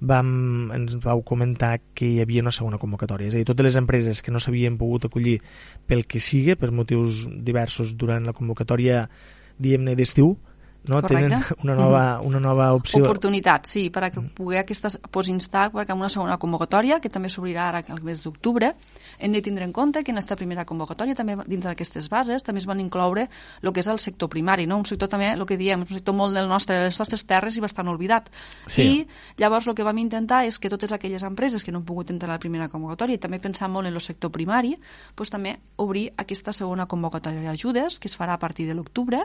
vam, 0.00 0.70
ens 0.74 0.96
vau 1.02 1.22
comentar 1.26 1.78
que 1.94 2.06
hi 2.06 2.20
havia 2.22 2.42
una 2.42 2.54
segona 2.54 2.80
convocatòria. 2.82 3.28
És 3.28 3.36
a 3.36 3.40
dir, 3.40 3.48
totes 3.48 3.68
les 3.68 3.78
empreses 3.80 4.22
que 4.22 4.34
no 4.34 4.42
s'havien 4.42 4.78
pogut 4.80 5.08
acollir 5.08 5.38
pel 5.86 6.04
que 6.06 6.22
sigui, 6.22 6.56
per 6.58 6.72
motius 6.72 7.24
diversos 7.46 7.94
durant 7.98 8.26
la 8.26 8.36
convocatòria, 8.36 9.06
diguem-ne, 9.58 9.96
d'estiu, 9.98 10.34
no? 10.88 11.00
Correcte. 11.00 11.28
tenen 11.28 11.44
una 11.64 11.74
nova, 11.74 12.20
una 12.20 12.40
nova 12.40 12.72
opció. 12.74 13.02
Oportunitat, 13.04 13.66
sí, 13.66 13.88
per 13.90 14.04
a 14.04 14.10
que 14.12 14.22
pugui 14.34 14.58
aquesta 14.60 14.90
pues, 15.10 15.30
instar 15.32 15.70
perquè 15.72 15.94
amb 15.94 16.04
una 16.04 16.10
segona 16.12 16.36
convocatòria, 16.40 17.00
que 17.00 17.10
també 17.12 17.30
s'obrirà 17.32 17.68
ara 17.70 17.82
al 17.88 18.02
mes 18.04 18.24
d'octubre, 18.24 18.74
hem 19.18 19.32
de 19.32 19.42
tindre 19.42 19.64
en 19.64 19.72
compte 19.72 20.02
que 20.04 20.12
en 20.12 20.18
aquesta 20.18 20.36
primera 20.36 20.64
convocatòria 20.68 21.14
també 21.14 21.36
dins 21.46 21.64
d'aquestes 21.64 22.08
bases 22.10 22.42
també 22.42 22.60
es 22.60 22.68
van 22.68 22.80
incloure 22.82 23.28
el 23.62 23.72
que 23.72 23.80
és 23.80 23.88
el 23.88 23.98
sector 23.98 24.28
primari, 24.28 24.66
no? 24.66 24.78
un 24.78 24.86
sector 24.86 25.08
també, 25.08 25.30
el 25.32 25.46
que 25.46 25.56
diem, 25.56 25.84
un 25.86 25.90
sector 25.90 26.14
molt 26.14 26.34
del 26.34 26.48
nostre, 26.48 26.76
de 26.78 26.90
les 26.90 26.98
nostres 26.98 27.24
terres 27.26 27.56
i 27.56 27.62
bastant 27.64 27.88
oblidat. 27.88 28.30
Sí. 28.66 28.84
I 28.84 29.40
llavors 29.40 29.68
el 29.68 29.76
que 29.78 29.86
vam 29.86 29.98
intentar 30.02 30.44
és 30.48 30.58
que 30.58 30.70
totes 30.72 30.92
aquelles 30.92 31.22
empreses 31.24 31.64
que 31.64 31.72
no 31.72 31.80
han 31.80 31.88
pogut 31.88 32.10
entrar 32.10 32.30
a 32.30 32.36
la 32.36 32.42
primera 32.42 32.68
convocatòria 32.68 33.16
i 33.16 33.22
també 33.22 33.40
pensar 33.40 33.70
molt 33.70 33.88
en 33.88 33.94
el 33.94 34.04
sector 34.04 34.32
primari, 34.34 34.74
doncs 35.16 35.32
també 35.32 35.56
obrir 35.76 36.10
aquesta 36.20 36.52
segona 36.52 36.86
convocatòria 36.90 37.50
d'ajudes 37.50 38.00
que 38.00 38.10
es 38.10 38.18
farà 38.18 38.34
a 38.34 38.42
partir 38.42 38.66
de 38.68 38.74
l'octubre 38.74 39.22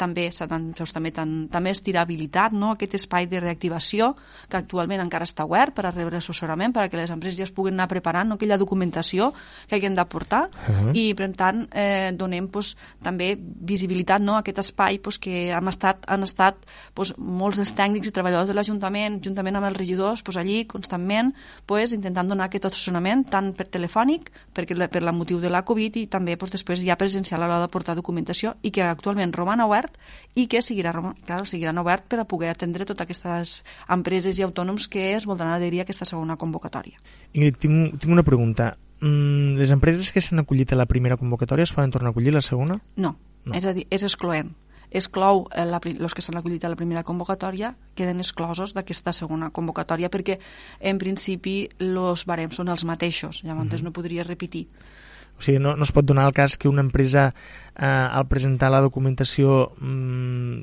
també, 0.00 0.28
doncs, 0.32 0.94
també, 0.94 1.12
tan, 1.14 1.34
també 1.52 1.74
estirabilitat, 1.74 2.54
no? 2.56 2.72
aquest 2.74 2.96
espai 3.00 3.28
de 3.30 3.40
reactivació 3.42 4.14
que 4.48 4.58
actualment 4.58 5.02
encara 5.04 5.28
està 5.28 5.44
obert 5.48 5.74
per 5.76 5.86
a 5.86 5.92
rebre 5.94 6.20
assessorament, 6.20 6.72
perquè 6.74 6.98
les 6.98 7.12
empreses 7.12 7.38
ja 7.40 7.46
es 7.48 7.54
puguin 7.54 7.76
anar 7.76 7.88
preparant 7.90 8.30
no? 8.30 8.38
aquella 8.38 8.58
documentació 8.60 9.30
que 9.68 9.76
hagin 9.76 9.94
d'aportar 9.98 10.48
uh 10.48 10.76
-huh. 10.76 10.94
i 10.94 11.14
per 11.14 11.30
tant 11.36 11.66
eh, 11.72 12.12
donem 12.14 12.48
pues, 12.48 12.76
també 13.02 13.36
visibilitat 13.38 14.22
no? 14.22 14.36
a 14.36 14.40
aquest 14.40 14.58
espai 14.58 14.98
pues, 14.98 15.18
que 15.18 15.50
hem 15.52 15.68
estat, 15.68 16.04
han 16.08 16.22
estat 16.22 16.56
pues, 16.94 17.14
molts 17.18 17.56
dels 17.56 17.74
tècnics 17.74 18.08
i 18.08 18.12
treballadors 18.12 18.48
de 18.48 18.54
l'Ajuntament, 18.54 19.20
juntament 19.22 19.56
amb 19.56 19.66
els 19.66 19.76
regidors, 19.76 20.22
pues, 20.22 20.36
allí 20.36 20.64
constantment 20.64 21.34
pues, 21.66 21.92
intentant 21.92 22.28
donar 22.28 22.46
aquest 22.46 22.66
assessorament 22.66 23.28
tant 23.30 23.52
per 23.54 23.68
telefònic, 23.68 24.30
perquè, 24.54 24.88
per 24.88 25.02
la 25.02 25.12
motiu 25.12 25.40
de 25.40 25.50
la 25.50 25.62
Covid 25.62 25.96
i 25.96 26.06
també 26.06 26.36
pues, 26.36 26.50
després 26.50 26.80
ja 26.80 26.96
presencial 26.96 27.42
a 27.42 27.46
l'hora 27.46 27.60
d'aportar 27.60 27.94
documentació 27.94 28.54
i 28.62 28.70
que 28.70 28.82
actualment 28.82 29.32
roman 29.32 29.60
obert 29.60 29.89
i 30.34 30.46
que 30.50 30.62
seguirà, 30.62 30.92
clar, 31.26 31.40
seguiran 31.46 31.78
obert 31.82 32.06
per 32.10 32.20
a 32.22 32.26
poder 32.28 32.50
atendre 32.52 32.86
totes 32.88 33.04
aquestes 33.04 33.56
empreses 33.88 34.38
i 34.38 34.46
autònoms 34.46 34.88
que 34.88 35.10
es 35.16 35.26
voldran 35.26 35.52
adherir 35.54 35.82
a 35.82 35.88
aquesta 35.88 36.08
segona 36.08 36.38
convocatòria. 36.40 37.00
Ingrid, 37.32 37.58
tinc, 37.58 38.00
tinc 38.00 38.12
una 38.12 38.26
pregunta. 38.26 38.74
Mm, 39.00 39.56
les 39.60 39.70
empreses 39.72 40.12
que 40.12 40.20
s'han 40.20 40.42
acollit 40.42 40.72
a 40.72 40.80
la 40.80 40.86
primera 40.86 41.16
convocatòria 41.16 41.64
es 41.64 41.72
poden 41.72 41.90
tornar 41.90 42.10
a 42.10 42.16
acollir 42.16 42.34
a 42.34 42.38
la 42.40 42.44
segona? 42.44 42.80
No, 42.96 43.16
no. 43.44 43.54
és 43.54 43.64
a 43.64 43.72
dir, 43.76 43.86
és 43.90 44.04
excloent 44.04 44.52
exclou 44.90 45.46
eh, 45.54 45.62
els 45.62 46.14
que 46.14 46.22
s'han 46.22 46.40
acollit 46.40 46.64
a 46.66 46.70
la 46.72 46.78
primera 46.78 47.04
convocatòria 47.06 47.72
queden 47.94 48.20
exclosos 48.22 48.74
d'aquesta 48.74 49.14
segona 49.14 49.50
convocatòria 49.54 50.10
perquè 50.10 50.40
en 50.80 50.98
principi 50.98 51.68
els 51.78 52.26
barems 52.26 52.58
són 52.58 52.68
els 52.74 52.84
mateixos, 52.84 53.44
llavors 53.44 53.70
mm 53.70 53.76
-hmm. 53.76 53.84
no 53.84 53.92
podria 53.92 54.24
repetir. 54.24 54.66
O 55.40 55.42
sigui, 55.42 55.58
no, 55.64 55.72
no 55.72 55.88
es 55.88 55.92
pot 55.96 56.04
donar 56.04 56.26
el 56.28 56.36
cas 56.36 56.58
que 56.60 56.68
una 56.68 56.84
empresa 56.84 57.30
eh, 57.74 57.86
al 57.86 58.28
presentar 58.28 58.68
la 58.70 58.82
documentació 58.84 59.72
mm, 59.80 60.60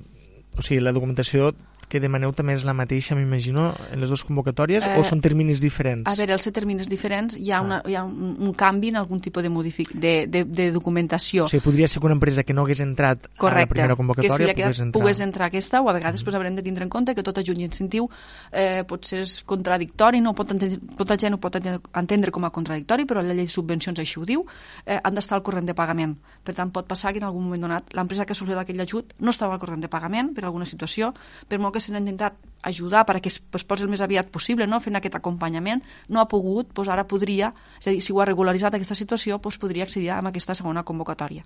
o 0.57 0.61
sigui, 0.61 0.83
la 0.85 0.93
documentació 0.93 1.55
que 1.87 2.01
demaneu 2.03 2.33
també 2.35 2.55
és 2.57 2.65
la 2.67 2.73
mateixa, 2.75 3.15
m'imagino, 3.15 3.69
en 3.93 4.01
les 4.01 4.11
dues 4.11 4.23
convocatòries, 4.27 4.83
eh, 4.83 4.95
o 4.99 5.03
són 5.07 5.21
terminis 5.23 5.61
diferents? 5.63 6.07
A 6.09 6.15
veure, 6.19 6.35
els 6.35 6.47
terminis 6.53 6.89
diferents 6.91 7.37
hi 7.39 7.51
ha, 7.51 7.61
una, 7.63 7.79
ah. 7.79 7.89
hi 7.89 7.95
ha 7.95 8.03
un, 8.03 8.35
un 8.43 8.53
canvi 8.57 8.91
en 8.91 8.99
algun 8.99 9.21
tipus 9.23 9.43
de, 9.43 9.51
modific, 9.53 9.93
de, 9.95 10.13
de, 10.27 10.43
de 10.43 10.69
documentació. 10.75 11.45
O 11.47 11.51
sigui, 11.51 11.63
podria 11.63 11.87
ser 11.87 12.01
que 12.01 12.09
una 12.09 12.17
empresa 12.17 12.43
que 12.43 12.55
no 12.55 12.65
hagués 12.67 12.81
entrat 12.83 13.29
Correcte, 13.37 13.63
a 13.63 13.65
la 13.65 13.71
primera 13.71 13.99
convocatòria 13.99 14.53
que 14.53 14.61
si 14.61 14.67
pogués 14.67 14.81
entrar. 14.83 14.99
pogués 14.99 15.21
entrar 15.23 15.47
aquesta, 15.47 15.81
o 15.81 15.87
a 15.87 15.95
vegades 15.95 16.21
mm. 16.21 16.27
pues, 16.27 16.35
haurem 16.35 16.59
de 16.59 16.65
tindre 16.65 16.83
en 16.83 16.91
compte 16.91 17.15
que 17.15 17.23
tot 17.23 17.39
ajut 17.39 17.57
i 17.57 17.63
incentiu 17.67 18.09
eh, 18.51 18.83
potser 18.87 19.21
és 19.23 19.37
contradictori, 19.47 20.19
no 20.21 20.35
pot 20.35 20.51
entendre, 20.57 20.81
tota 20.99 21.15
gent 21.15 21.37
ho 21.37 21.41
pot 21.41 21.55
entendre 21.57 22.35
com 22.35 22.43
a 22.43 22.51
contradictori, 22.51 23.07
però 23.07 23.23
la 23.23 23.31
llei 23.31 23.47
de 23.47 23.53
subvencions 23.53 24.03
així 24.03 24.19
ho 24.19 24.25
diu, 24.27 24.43
eh, 24.85 24.99
han 24.99 25.15
d'estar 25.15 25.39
al 25.39 25.45
corrent 25.47 25.67
de 25.67 25.75
pagament. 25.77 26.17
Per 26.43 26.55
tant, 26.57 26.71
pot 26.73 26.87
passar 26.87 27.13
que 27.15 27.23
en 27.23 27.27
algun 27.29 27.47
moment 27.47 27.63
donat 27.67 27.95
l'empresa 27.95 28.25
que 28.27 28.35
ha 28.35 28.39
sortit 28.39 28.59
d'aquell 28.59 28.83
ajut 28.83 29.15
no 29.23 29.31
estava 29.31 29.55
al 29.55 29.63
corrent 29.63 29.83
de 29.83 29.89
pagament 29.91 30.33
per 30.35 30.43
alguna 30.45 30.67
situació, 30.67 31.13
per 31.47 31.59
molt 31.63 31.76
que 31.77 31.83
s'han 31.85 32.01
intentat 32.01 32.35
ajudar 32.67 33.05
perquè 33.07 33.31
es, 33.31 33.39
es 33.39 33.65
posi 33.67 33.85
el 33.85 33.91
més 33.93 34.03
aviat 34.03 34.29
possible, 34.33 34.67
no? 34.67 34.81
fent 34.83 34.97
aquest 34.99 35.15
acompanyament, 35.19 35.83
no 36.09 36.21
ha 36.21 36.27
pogut, 36.29 36.73
doncs 36.73 36.91
ara 36.91 37.07
podria, 37.07 37.53
és 37.79 37.87
a 37.87 37.93
dir, 37.93 38.03
si 38.03 38.13
ho 38.13 38.21
ha 38.21 38.27
regularitzat 38.27 38.75
aquesta 38.75 38.97
situació, 38.97 39.39
doncs 39.39 39.61
podria 39.61 39.87
accedir 39.87 40.11
a 40.11 40.21
aquesta 40.25 40.57
segona 40.57 40.83
convocatòria. 40.83 41.45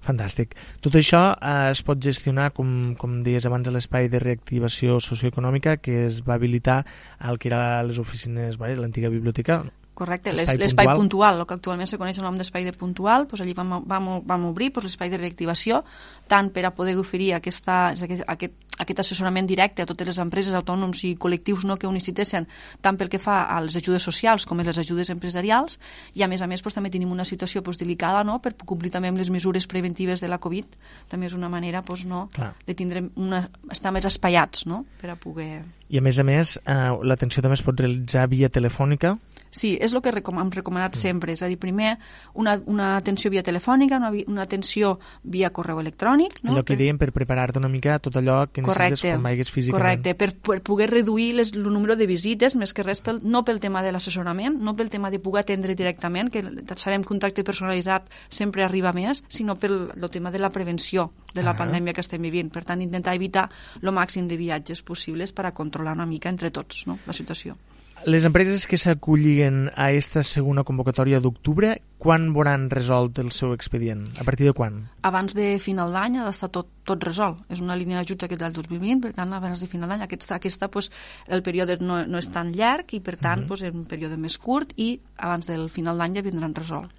Fantàstic. 0.00 0.54
Tot 0.80 0.94
això 0.96 1.20
eh, 1.36 1.70
es 1.74 1.82
pot 1.84 2.00
gestionar, 2.00 2.50
com, 2.56 2.94
com 3.00 3.18
deies 3.24 3.44
abans, 3.44 3.68
a 3.68 3.74
l'espai 3.74 4.08
de 4.08 4.20
reactivació 4.22 4.96
socioeconòmica 5.04 5.76
que 5.84 6.06
es 6.06 6.22
va 6.24 6.38
habilitar 6.38 6.80
al 7.18 7.36
que 7.38 7.50
era 7.52 7.82
les 7.84 8.00
oficines, 8.00 8.56
l'antiga 8.56 9.12
biblioteca, 9.12 9.60
Correcte, 10.00 10.32
l'espai 10.32 10.56
puntual. 10.72 10.96
puntual, 10.96 11.38
el 11.42 11.46
que 11.46 11.56
actualment 11.58 11.88
se 11.90 11.98
coneix 12.00 12.16
el 12.16 12.24
nom 12.24 12.38
d'espai 12.40 12.64
de 12.64 12.72
puntual, 12.72 13.26
doncs 13.28 13.42
allí 13.44 13.52
vam, 13.52 13.74
vam, 13.84 14.06
vam 14.24 14.44
obrir 14.48 14.70
doncs, 14.72 14.86
l'espai 14.88 15.10
de 15.12 15.18
reactivació, 15.20 15.82
tant 16.30 16.48
per 16.54 16.62
a 16.64 16.70
poder 16.72 16.94
oferir 16.96 17.34
aquesta, 17.36 17.90
aquest, 17.92 18.24
aquest, 18.24 18.54
aquest 18.80 19.02
assessorament 19.02 19.50
directe 19.50 19.84
a 19.84 19.88
totes 19.90 20.08
les 20.08 20.20
empreses, 20.22 20.56
autònoms 20.56 21.02
i 21.04 21.10
col·lectius 21.20 21.66
no, 21.68 21.76
que 21.76 21.84
ho 21.84 21.92
necessitessin, 21.92 22.46
tant 22.80 22.96
pel 22.96 23.10
que 23.12 23.20
fa 23.20 23.42
a 23.52 23.58
les 23.60 23.76
ajudes 23.76 24.06
socials 24.08 24.46
com 24.48 24.62
a 24.62 24.64
les 24.64 24.80
ajudes 24.80 25.12
empresarials, 25.12 25.76
i 26.16 26.24
a 26.24 26.30
més 26.32 26.40
a 26.40 26.48
més 26.48 26.64
doncs, 26.64 26.78
també 26.78 26.88
tenim 26.88 27.12
una 27.12 27.26
situació 27.28 27.60
doncs, 27.60 27.82
delicada 27.82 28.24
no, 28.24 28.38
per 28.40 28.54
complir 28.64 28.94
també 28.94 29.12
amb 29.12 29.20
les 29.20 29.28
mesures 29.28 29.68
preventives 29.68 30.24
de 30.24 30.32
la 30.32 30.40
Covid, 30.40 30.80
també 31.12 31.28
és 31.28 31.36
una 31.36 31.52
manera 31.52 31.84
doncs, 31.84 32.06
no, 32.08 32.30
Clar. 32.32 32.54
de 32.64 32.78
tindre 32.78 33.04
una, 33.20 33.44
estar 33.68 33.92
més 33.92 34.08
espaiats 34.08 34.64
no, 34.64 34.86
per 35.02 35.12
a 35.12 35.20
poder... 35.20 35.60
I 35.90 35.98
a 35.98 36.02
més 36.06 36.16
a 36.22 36.24
més, 36.24 36.54
eh, 36.64 36.92
l'atenció 37.04 37.42
també 37.42 37.58
es 37.58 37.66
pot 37.66 37.80
realitzar 37.82 38.28
via 38.30 38.48
telefònica, 38.48 39.16
Sí, 39.50 39.74
és 39.82 39.94
el 39.94 40.02
que 40.02 40.12
recom 40.14 40.38
hem 40.38 40.50
recomanat 40.54 40.94
mm. 40.94 41.00
sempre, 41.00 41.34
és 41.34 41.42
a 41.42 41.48
dir, 41.50 41.58
primer 41.60 41.96
una, 42.38 42.56
una 42.70 42.94
atenció 42.96 43.30
via 43.32 43.42
telefònica, 43.46 43.98
una, 43.98 44.10
una 44.30 44.46
atenció 44.46 44.96
via 45.22 45.50
correu 45.50 45.80
electrònic. 45.82 46.38
No? 46.44 46.54
Allò 46.54 46.64
que 46.66 46.78
dèiem 46.78 47.00
per 47.00 47.10
preparar-te 47.14 47.58
una 47.58 47.70
mica 47.72 47.98
tot 48.02 48.16
allò 48.20 48.44
que 48.50 48.62
necessites 48.62 49.04
quan 49.08 49.26
vagis 49.26 49.50
físicament. 49.50 49.80
Correcte, 49.80 50.14
per, 50.14 50.30
per 50.38 50.60
poder 50.66 50.90
reduir 50.92 51.32
les, 51.40 51.52
el 51.56 51.66
número 51.66 51.96
de 51.98 52.06
visites, 52.10 52.56
més 52.60 52.74
que 52.76 52.86
res, 52.86 53.02
pel, 53.04 53.20
no 53.26 53.42
pel 53.46 53.60
tema 53.62 53.82
de 53.82 53.92
l'assessorament, 53.94 54.60
no 54.62 54.76
pel 54.78 54.92
tema 54.92 55.10
de 55.10 55.20
poder 55.22 55.44
atendre 55.44 55.74
directament, 55.78 56.30
que 56.30 56.44
sabem 56.76 57.04
que 57.04 57.14
un 57.14 57.22
tracte 57.22 57.44
personalitzat 57.46 58.08
sempre 58.28 58.64
arriba 58.64 58.94
més, 58.96 59.24
sinó 59.28 59.58
pel 59.58 59.90
el 59.96 60.08
tema 60.10 60.30
de 60.30 60.38
la 60.38 60.50
prevenció 60.54 61.10
de 61.34 61.42
la 61.42 61.54
ah. 61.54 61.58
pandèmia 61.58 61.94
que 61.94 62.04
estem 62.04 62.22
vivint. 62.22 62.50
Per 62.52 62.64
tant, 62.66 62.82
intentar 62.82 63.14
evitar 63.18 63.48
el 63.82 63.92
màxim 63.94 64.28
de 64.30 64.38
viatges 64.40 64.82
possibles 64.86 65.34
per 65.34 65.46
a 65.48 65.54
controlar 65.56 65.96
una 65.98 66.06
mica 66.06 66.30
entre 66.30 66.50
tots 66.54 66.86
no? 66.86 66.98
la 67.06 67.16
situació. 67.16 67.56
Les 68.08 68.24
empreses 68.24 68.62
que 68.64 68.78
s'acollien 68.80 69.66
a 69.74 69.90
aquesta 69.90 70.22
segona 70.24 70.62
convocatòria 70.64 71.18
d'octubre, 71.20 71.74
quan 72.00 72.30
veuran 72.32 72.70
resolt 72.72 73.18
el 73.20 73.28
seu 73.36 73.52
expedient? 73.52 74.06
A 74.16 74.24
partir 74.24 74.46
de 74.48 74.54
quan? 74.56 74.78
Abans 75.04 75.34
de 75.36 75.58
final 75.60 75.92
d'any 75.92 76.16
ha 76.16 76.24
d'estar 76.24 76.48
tot, 76.54 76.70
tot 76.88 77.04
resolt. 77.04 77.42
És 77.52 77.60
una 77.60 77.76
línia 77.76 78.00
d'ajuts 78.00 78.24
aquest 78.24 78.40
del 78.40 78.56
2020, 78.56 79.02
per 79.04 79.12
tant, 79.18 79.34
abans 79.36 79.60
de 79.60 79.68
final 79.68 79.92
d'any, 79.92 80.06
aquesta, 80.06 80.38
aquesta 80.40 80.70
pues, 80.72 80.88
el 81.28 81.44
període 81.44 81.76
no, 81.84 82.00
no 82.08 82.22
és 82.24 82.30
tan 82.32 82.54
llarg 82.56 82.96
i, 82.96 83.02
per 83.04 83.18
tant, 83.18 83.42
uh 83.42 83.44
-huh. 83.44 83.48
pues, 83.48 83.62
és 83.68 83.74
un 83.74 83.84
període 83.84 84.16
més 84.16 84.38
curt 84.38 84.72
i 84.76 84.98
abans 85.18 85.46
del 85.46 85.68
final 85.68 85.98
d'any 85.98 86.16
ja 86.16 86.22
vindran 86.22 86.54
resolt. 86.54 86.90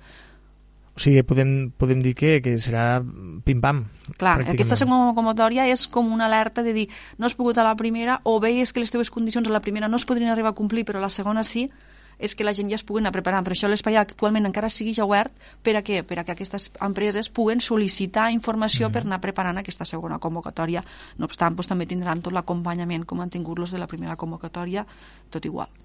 O 0.91 0.99
sigui, 0.99 1.21
podem, 1.23 1.71
podem 1.79 2.01
dir 2.03 2.11
que, 2.19 2.41
que 2.43 2.57
serà 2.59 2.99
pim-pam. 3.45 3.85
Clar, 4.19 4.41
aquesta 4.43 4.75
segona 4.75 5.13
convocatòria 5.15 5.69
és 5.71 5.85
com 5.87 6.11
una 6.11 6.27
alerta 6.27 6.65
de 6.65 6.73
dir 6.75 6.89
no 7.17 7.29
has 7.29 7.37
pogut 7.39 7.61
a 7.61 7.63
la 7.63 7.77
primera 7.79 8.19
o 8.27 8.39
veies 8.43 8.73
que 8.75 8.83
les 8.83 8.91
teves 8.91 9.09
condicions 9.13 9.47
a 9.47 9.55
la 9.55 9.63
primera 9.63 9.87
no 9.87 9.95
es 10.01 10.05
podrien 10.05 10.33
arribar 10.33 10.51
a 10.51 10.57
complir 10.57 10.83
però 10.83 10.99
a 10.99 11.05
la 11.07 11.13
segona 11.13 11.45
sí, 11.47 11.69
és 12.21 12.35
que 12.35 12.45
la 12.45 12.53
gent 12.53 12.69
ja 12.69 12.77
es 12.77 12.85
pugui 12.85 13.01
anar 13.01 13.11
preparant. 13.15 13.43
Per 13.43 13.55
això 13.55 13.67
l'espai 13.71 13.97
actualment 13.97 14.45
encara 14.47 14.69
sigui 14.69 14.93
ja 14.95 15.07
obert 15.09 15.33
per 15.65 15.75
a 15.79 15.83
què? 15.83 16.03
Per 16.07 16.19
a 16.21 16.25
que 16.27 16.35
aquestes 16.35 16.69
empreses 16.79 17.31
puguen 17.33 17.63
sol·licitar 17.63 18.29
informació 18.35 18.87
mm. 18.87 18.93
per 18.93 19.05
anar 19.07 19.21
preparant 19.23 19.63
aquesta 19.63 19.87
segona 19.89 20.21
convocatòria. 20.21 20.85
No 21.17 21.31
obstant, 21.31 21.57
doncs, 21.57 21.71
també 21.71 21.89
tindran 21.89 22.21
tot 22.21 22.35
l'acompanyament 22.37 23.07
com 23.09 23.23
han 23.23 23.33
tingut 23.33 23.59
los 23.59 23.73
de 23.73 23.81
la 23.81 23.89
primera 23.89 24.19
convocatòria, 24.19 24.85
tot 25.33 25.49
igual. 25.49 25.80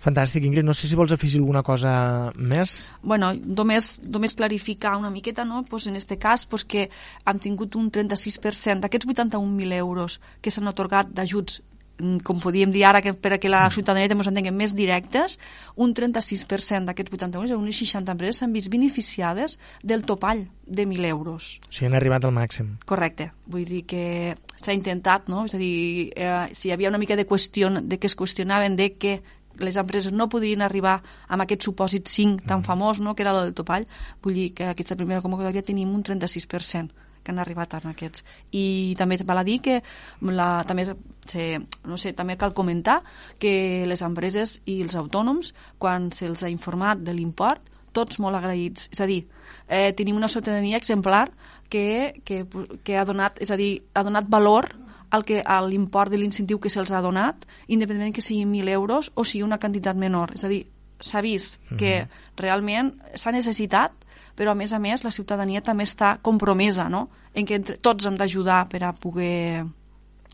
Fantàstic, 0.00 0.46
Ingrid. 0.48 0.64
No 0.64 0.74
sé 0.74 0.88
si 0.88 0.96
vols 0.96 1.12
afegir 1.12 1.42
alguna 1.42 1.62
cosa 1.62 2.32
més. 2.36 2.86
bueno, 3.02 3.32
només, 3.34 3.98
només 4.08 4.34
clarificar 4.34 4.96
una 4.96 5.10
miqueta, 5.10 5.44
no? 5.44 5.64
pues 5.64 5.86
en 5.86 5.96
este 5.96 6.18
cas 6.18 6.46
pues 6.46 6.64
que 6.64 6.88
han 7.24 7.38
tingut 7.38 7.76
un 7.76 7.90
36% 7.90 8.80
d'aquests 8.80 9.06
81.000 9.06 9.72
euros 9.74 10.20
que 10.40 10.50
s'han 10.50 10.68
otorgat 10.68 11.10
d'ajuts 11.12 11.60
mm, 11.98 12.22
com 12.24 12.40
podíem 12.40 12.72
dir 12.72 12.86
ara, 12.88 13.02
que 13.02 13.12
per 13.12 13.34
a 13.34 13.38
que 13.38 13.50
la 13.52 13.66
mm. 13.66 13.74
ciutadania 13.76 14.08
també 14.08 14.24
s'entengui 14.24 14.52
més 14.56 14.72
directes, 14.74 15.36
un 15.76 15.92
36% 15.92 16.88
d'aquests 16.88 17.12
81, 17.12 17.58
unes 17.60 17.82
60 17.84 18.16
empreses 18.16 18.40
s'han 18.40 18.56
vist 18.56 18.72
beneficiades 18.72 19.58
del 19.82 20.06
topall 20.08 20.46
de 20.64 20.86
1.000 20.86 21.10
euros. 21.10 21.58
O 21.68 21.72
sigui, 21.72 21.90
han 21.90 21.98
arribat 21.98 22.24
al 22.24 22.32
màxim. 22.32 22.78
Correcte. 22.88 23.32
Vull 23.50 23.68
dir 23.68 23.84
que 23.84 24.36
s'ha 24.56 24.72
intentat, 24.72 25.28
no? 25.28 25.44
És 25.44 25.56
a 25.56 25.60
dir, 25.60 26.08
eh, 26.16 26.48
si 26.54 26.68
hi 26.68 26.72
havia 26.72 26.88
una 26.88 27.00
mica 27.00 27.16
de 27.16 27.26
qüestió, 27.28 27.68
de 27.82 27.98
que 27.98 28.08
es 28.08 28.16
qüestionaven 28.16 28.76
de 28.80 28.94
que 28.96 29.20
les 29.58 29.76
empreses 29.76 30.12
no 30.12 30.28
podrien 30.32 30.62
arribar 30.62 31.00
amb 31.28 31.44
aquest 31.44 31.66
supòsit 31.66 32.08
5 32.08 32.46
tan 32.46 32.60
mm. 32.60 32.66
famós, 32.66 33.00
no?, 33.00 33.14
que 33.14 33.24
era 33.26 33.34
el 33.34 33.44
del 33.48 33.54
topall. 33.54 33.86
Vull 34.22 34.34
dir 34.34 34.50
que 34.54 34.70
aquesta 34.70 34.96
primera 34.96 35.22
convocatòria 35.24 35.64
tenim 35.66 35.92
un 35.94 36.02
36% 36.06 37.08
que 37.22 37.32
han 37.32 37.38
arribat 37.38 37.74
en 37.76 37.90
aquests. 37.90 38.24
I 38.56 38.96
també 38.98 39.18
val 39.28 39.42
a 39.42 39.44
dir 39.44 39.58
que 39.60 39.80
la, 40.24 40.64
també, 40.66 40.86
se, 41.28 41.60
no 41.84 41.98
sé, 42.00 42.14
també 42.16 42.38
cal 42.40 42.54
comentar 42.56 43.00
que 43.38 43.84
les 43.88 44.02
empreses 44.06 44.58
i 44.64 44.80
els 44.84 44.96
autònoms, 44.96 45.52
quan 45.78 46.10
se'ls 46.16 46.44
ha 46.44 46.52
informat 46.52 47.02
de 47.04 47.14
l'import, 47.16 47.62
tots 47.92 48.20
molt 48.22 48.38
agraïts. 48.38 48.88
És 48.94 49.00
a 49.00 49.08
dir, 49.10 49.24
eh, 49.68 49.92
tenim 49.96 50.16
una 50.16 50.28
ciutadania 50.28 50.78
exemplar 50.78 51.28
que, 51.68 52.22
que, 52.24 52.44
que 52.84 52.96
ha 52.96 53.04
donat, 53.04 53.40
és 53.42 53.50
a 53.50 53.58
dir, 53.60 53.82
ha 53.94 54.06
donat 54.06 54.30
valor 54.30 54.70
el 55.12 55.24
que 55.24 55.42
l'import 55.68 56.10
de 56.10 56.18
l'incentiu 56.18 56.60
que 56.60 56.70
se'ls 56.70 56.92
ha 56.92 57.02
donat, 57.02 57.46
independentment 57.66 58.14
que 58.14 58.22
siguin 58.22 58.52
1.000 58.52 58.68
euros 58.68 59.12
o 59.14 59.24
sigui 59.24 59.42
una 59.42 59.58
quantitat 59.58 59.96
menor. 59.96 60.34
És 60.34 60.44
a 60.44 60.48
dir, 60.48 60.66
s'ha 61.00 61.20
vist 61.20 61.58
mm 61.58 61.66
-hmm. 61.66 61.78
que 61.78 62.08
realment 62.36 62.94
s'ha 63.14 63.32
necessitat, 63.32 63.92
però 64.36 64.52
a 64.52 64.54
més 64.54 64.72
a 64.72 64.78
més 64.78 65.04
la 65.04 65.10
ciutadania 65.10 65.60
també 65.60 65.84
està 65.84 66.18
compromesa, 66.22 66.88
no?, 66.88 67.08
en 67.34 67.46
que 67.46 67.54
entre, 67.54 67.76
tots 67.76 68.06
hem 68.06 68.16
d'ajudar 68.16 68.68
per 68.68 68.84
a 68.84 68.92
poder 68.92 69.64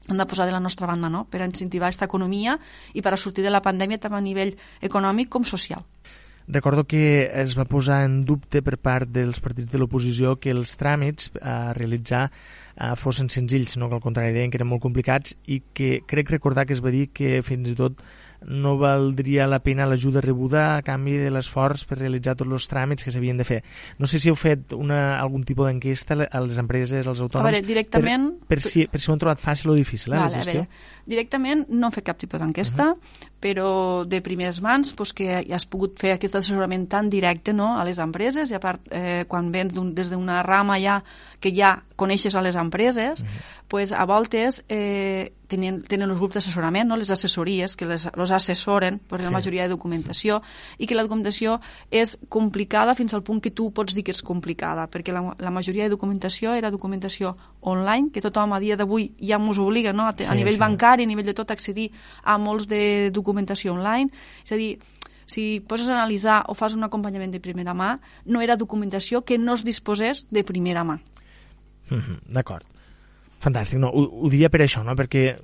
hem 0.09 0.17
de 0.17 0.27
posar 0.27 0.47
de 0.47 0.53
la 0.53 0.61
nostra 0.61 0.87
banda, 0.87 1.09
no?, 1.09 1.25
per 1.25 1.43
a 1.43 1.47
incentivar 1.47 1.89
aquesta 1.89 2.05
economia 2.05 2.59
i 2.95 3.03
per 3.03 3.13
a 3.15 3.17
sortir 3.17 3.43
de 3.45 3.51
la 3.51 3.63
pandèmia 3.63 3.99
tant 3.99 4.15
a 4.15 4.21
nivell 4.21 4.57
econòmic 4.81 5.29
com 5.29 5.45
social. 5.45 5.83
Recordo 6.49 6.85
que 6.87 7.29
es 7.35 7.57
va 7.59 7.65
posar 7.67 8.05
en 8.07 8.21
dubte 8.25 8.61
per 8.63 8.77
part 8.79 9.11
dels 9.11 9.41
partits 9.43 9.73
de 9.73 9.81
l'oposició 9.83 10.37
que 10.39 10.53
els 10.55 10.77
tràmits 10.79 11.33
a 11.43 11.73
realitzar 11.75 12.29
eh, 12.29 12.93
fossin 12.95 13.27
senzills, 13.33 13.75
sinó 13.75 13.89
que 13.91 13.99
al 13.99 14.05
contrari 14.05 14.31
deien 14.37 14.53
que 14.53 14.61
eren 14.61 14.71
molt 14.71 14.85
complicats 14.85 15.35
i 15.51 15.59
que 15.75 16.05
crec 16.07 16.31
recordar 16.31 16.67
que 16.69 16.77
es 16.77 16.85
va 16.85 16.95
dir 16.95 17.09
que 17.11 17.41
fins 17.43 17.73
i 17.73 17.75
tot 17.75 17.99
no 18.45 18.77
valdria 18.79 19.47
la 19.47 19.61
pena 19.65 19.87
l'ajuda 19.87 20.21
rebuda 20.21 20.77
a 20.77 20.83
canvi 20.83 21.17
de 21.19 21.31
l'esforç 21.31 21.87
per 21.89 21.99
realitzar 21.99 22.37
tots 22.37 22.53
els 22.53 22.69
tràmits 22.71 23.07
que 23.07 23.13
s'havien 23.15 23.39
de 23.39 23.47
fer. 23.49 23.63
No 23.99 24.07
sé 24.11 24.21
si 24.23 24.31
heu 24.31 24.37
fet 24.39 24.75
una, 24.77 25.19
algun 25.21 25.45
tipus 25.47 25.67
d'enquesta 25.69 26.19
a 26.27 26.43
les 26.45 26.59
empreses, 26.63 27.07
als 27.07 27.23
autònoms... 27.25 27.49
A 27.49 27.51
veure, 27.51 27.67
directament... 27.67 28.29
Per, 28.45 28.57
per, 28.57 28.61
si, 28.63 28.87
per 28.91 29.01
si 29.01 29.11
ho 29.11 29.15
han 29.15 29.23
trobat 29.23 29.43
fàcil 29.43 29.73
o 29.73 29.79
difícil, 29.79 30.13
eh, 30.13 30.19
vale, 30.19 30.31
la 30.31 30.43
gestió? 30.43 30.65
Veure, 30.67 31.03
directament 31.07 31.65
no 31.71 31.89
hem 31.89 31.97
fet 31.97 32.09
cap 32.11 32.21
tipus 32.21 32.41
d'enquesta, 32.43 32.91
uh 32.93 32.97
-huh. 32.97 33.31
però 33.41 34.05
de 34.05 34.21
primeres 34.21 34.61
mans 34.61 34.93
pues, 34.93 35.13
que 35.13 35.45
ja 35.47 35.57
has 35.57 35.67
pogut 35.67 35.99
fer 35.99 36.13
aquest 36.13 36.35
assessorament 36.35 36.89
tan 36.89 37.11
directe 37.11 37.53
no, 37.53 37.79
a 37.79 37.85
les 37.85 37.99
empreses 37.99 38.51
i 38.51 38.55
a 38.55 38.61
part 38.61 38.81
eh, 38.91 39.25
quan 39.29 39.51
vens 39.53 39.75
des 39.95 40.11
d'una 40.11 40.43
rama 40.43 40.79
ja 40.79 41.03
que 41.41 41.53
ja 41.55 41.83
coneixes 41.97 42.35
a 42.35 42.43
les 42.43 42.57
empreses, 42.57 43.23
mm 43.23 43.27
-hmm. 43.27 43.65
pues, 43.69 43.93
a 43.93 44.05
voltes 44.05 44.65
eh, 44.69 45.33
tenen, 45.49 45.83
tenen 45.83 46.11
els 46.11 46.19
grups 46.19 46.35
d'assessorament, 46.35 46.89
no? 46.89 46.97
les 46.97 47.11
assessories, 47.11 47.77
que 47.77 47.87
les, 47.87 48.09
los 48.27 48.35
assessoren 48.35 48.99
per 48.99 49.21
sí. 49.21 49.25
la 49.25 49.31
majoria 49.31 49.63
de 49.63 49.71
documentació, 49.71 50.41
i 50.79 50.87
que 50.87 50.97
la 50.99 51.05
documentació 51.07 51.61
és 51.91 52.17
complicada 52.29 52.97
fins 52.99 53.15
al 53.15 53.23
punt 53.23 53.41
que 53.41 53.53
tu 53.55 53.71
pots 53.71 53.95
dir 53.95 54.05
que 54.07 54.15
és 54.15 54.23
complicada, 54.27 54.89
perquè 54.91 55.15
la, 55.15 55.23
la 55.39 55.53
majoria 55.55 55.87
de 55.87 55.95
documentació 55.95 56.57
era 56.59 56.73
documentació 56.75 57.35
online, 57.61 58.11
que 58.13 58.25
tothom 58.25 58.53
a 58.57 58.61
dia 58.61 58.77
d'avui 58.77 59.13
ja 59.23 59.39
ens 59.39 59.63
obliga 59.63 59.95
no? 59.95 60.09
a, 60.11 60.15
sí, 60.19 60.27
a 60.27 60.35
nivell 60.35 60.59
sí. 60.59 60.63
bancari, 60.63 61.07
a 61.07 61.11
nivell 61.11 61.31
de 61.31 61.37
tot, 61.39 61.55
accedir 61.55 61.91
a 62.25 62.37
molts 62.39 62.67
de 62.67 63.11
documentació 63.15 63.75
online. 63.75 64.11
És 64.45 64.53
a 64.53 64.61
dir, 64.61 64.77
si 65.27 65.63
poses 65.67 65.89
a 65.89 65.97
analitzar 65.99 66.43
o 66.51 66.55
fas 66.55 66.75
un 66.75 66.87
acompanyament 66.87 67.33
de 67.35 67.43
primera 67.43 67.75
mà, 67.75 67.97
no 68.27 68.43
era 68.43 68.57
documentació 68.57 69.23
que 69.25 69.39
no 69.39 69.55
es 69.55 69.65
disposés 69.67 70.27
de 70.31 70.45
primera 70.45 70.85
mà. 70.85 70.99
Mm 71.91 72.01
-hmm, 72.01 72.19
D'acord. 72.27 72.67
Fantàstic, 73.41 73.79
no, 73.79 73.89
ho, 73.89 74.03
ho 74.25 74.29
diria 74.31 74.49
per 74.49 74.61
això, 74.61 74.83
no? 74.83 74.95
perquè 74.97 75.37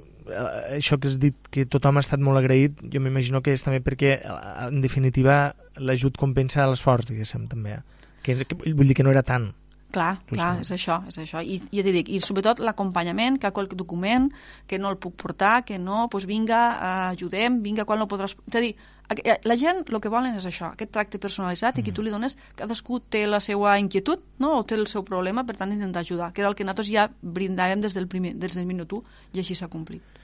això 0.76 0.98
que 1.00 1.10
has 1.10 1.18
dit 1.22 1.36
que 1.52 1.64
tothom 1.66 1.98
ha 1.98 2.04
estat 2.04 2.22
molt 2.22 2.40
agraït, 2.40 2.78
jo 2.92 3.00
m'imagino 3.02 3.42
que 3.42 3.54
és 3.56 3.64
també 3.64 3.82
perquè, 3.84 4.14
eh, 4.18 4.36
en 4.68 4.80
definitiva, 4.84 5.54
l'ajut 5.76 6.16
compensa 6.20 6.68
l'esforç, 6.68 7.08
diguéssim, 7.10 7.48
també. 7.50 7.80
Que, 8.22 8.38
que, 8.44 8.56
vull 8.72 8.88
dir 8.88 8.96
que 8.98 9.06
no 9.06 9.12
era 9.14 9.24
tant. 9.26 9.52
Clar, 9.92 10.22
clar, 10.24 10.54
és 10.62 10.70
això, 10.72 11.02
és 11.10 11.18
això. 11.20 11.42
I, 11.44 11.58
ja 11.68 11.82
t'hi 11.84 11.92
dic, 11.92 12.08
i 12.08 12.20
sobretot 12.24 12.62
l'acompanyament, 12.64 13.36
que 13.36 13.50
qualque 13.52 13.76
document 13.76 14.30
que 14.66 14.78
no 14.80 14.88
el 14.88 14.96
puc 14.96 15.18
portar, 15.20 15.66
que 15.68 15.76
no, 15.76 16.06
doncs 16.08 16.24
vinga, 16.30 16.62
eh, 16.72 17.12
ajudem, 17.12 17.60
vinga, 17.62 17.84
quan 17.84 18.00
no 18.00 18.08
podràs... 18.08 18.32
És 18.48 18.56
a 18.56 18.64
dir, 18.64 18.72
Eh, 19.12 19.38
la 19.44 19.56
gent 19.56 19.82
el 19.88 20.00
que 20.00 20.10
volen 20.12 20.36
és 20.38 20.46
això, 20.48 20.72
aquest 20.72 20.92
tracte 20.94 21.20
personalitzat 21.20 21.76
mm. 21.76 21.82
i 21.82 21.86
que 21.86 21.94
tu 21.94 22.04
li 22.04 22.12
dones, 22.12 22.36
cadascú 22.56 23.00
té 23.12 23.24
la 23.28 23.40
seva 23.44 23.74
inquietud 23.82 24.22
no? 24.42 24.54
o 24.58 24.64
té 24.64 24.78
el 24.78 24.86
seu 24.90 25.04
problema, 25.04 25.44
per 25.48 25.56
tant 25.58 25.72
intentar 25.74 26.04
ajudar, 26.06 26.32
que 26.32 26.42
era 26.42 26.50
el 26.50 26.56
que 26.56 26.64
nosaltres 26.64 26.90
ja 26.92 27.08
brindàvem 27.20 27.82
des 27.84 27.96
del, 27.98 28.08
primer, 28.08 28.34
des 28.40 28.56
del 28.56 28.68
minut 28.68 28.92
1 28.92 29.02
i 29.36 29.42
així 29.42 29.58
s'ha 29.58 29.70
complit. 29.72 30.21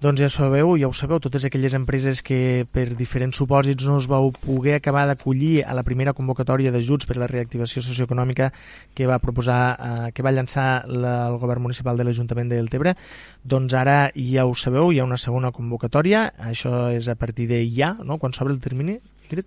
Doncs 0.00 0.16
ja 0.16 0.30
sabeu, 0.32 0.78
ja 0.80 0.88
ho 0.88 0.94
sabeu, 0.96 1.18
totes 1.20 1.44
aquelles 1.44 1.74
empreses 1.76 2.22
que 2.24 2.64
per 2.72 2.86
diferents 2.96 3.36
supòsits 3.36 3.84
no 3.84 3.98
es 4.00 4.06
vau 4.08 4.30
poder 4.32 4.78
acabar 4.78 5.02
d'acollir 5.04 5.58
a 5.60 5.74
la 5.76 5.82
primera 5.84 6.14
convocatòria 6.16 6.72
d'ajuts 6.72 7.04
per 7.04 7.18
a 7.18 7.20
la 7.20 7.28
reactivació 7.28 7.82
socioeconòmica 7.84 8.48
que 8.96 9.04
va 9.10 9.18
proposar, 9.20 9.60
eh, 9.76 10.14
que 10.16 10.24
va 10.24 10.32
llançar 10.32 10.86
la, 10.88 11.28
el 11.28 11.36
govern 11.36 11.60
municipal 11.68 12.00
de 12.00 12.08
l'Ajuntament 12.08 12.48
de 12.48 12.56
Deltebre, 12.56 12.96
doncs 13.44 13.76
ara 13.76 13.98
ja 14.16 14.48
ho 14.48 14.56
sabeu, 14.56 14.88
hi 14.88 15.04
ha 15.04 15.04
una 15.04 15.20
segona 15.20 15.52
convocatòria, 15.52 16.30
això 16.48 16.88
és 16.96 17.12
a 17.12 17.18
partir 17.20 17.50
de 17.52 17.60
ja, 17.68 17.92
no? 18.00 18.16
quan 18.16 18.32
s'obre 18.32 18.56
el 18.56 18.64
termini? 18.64 18.96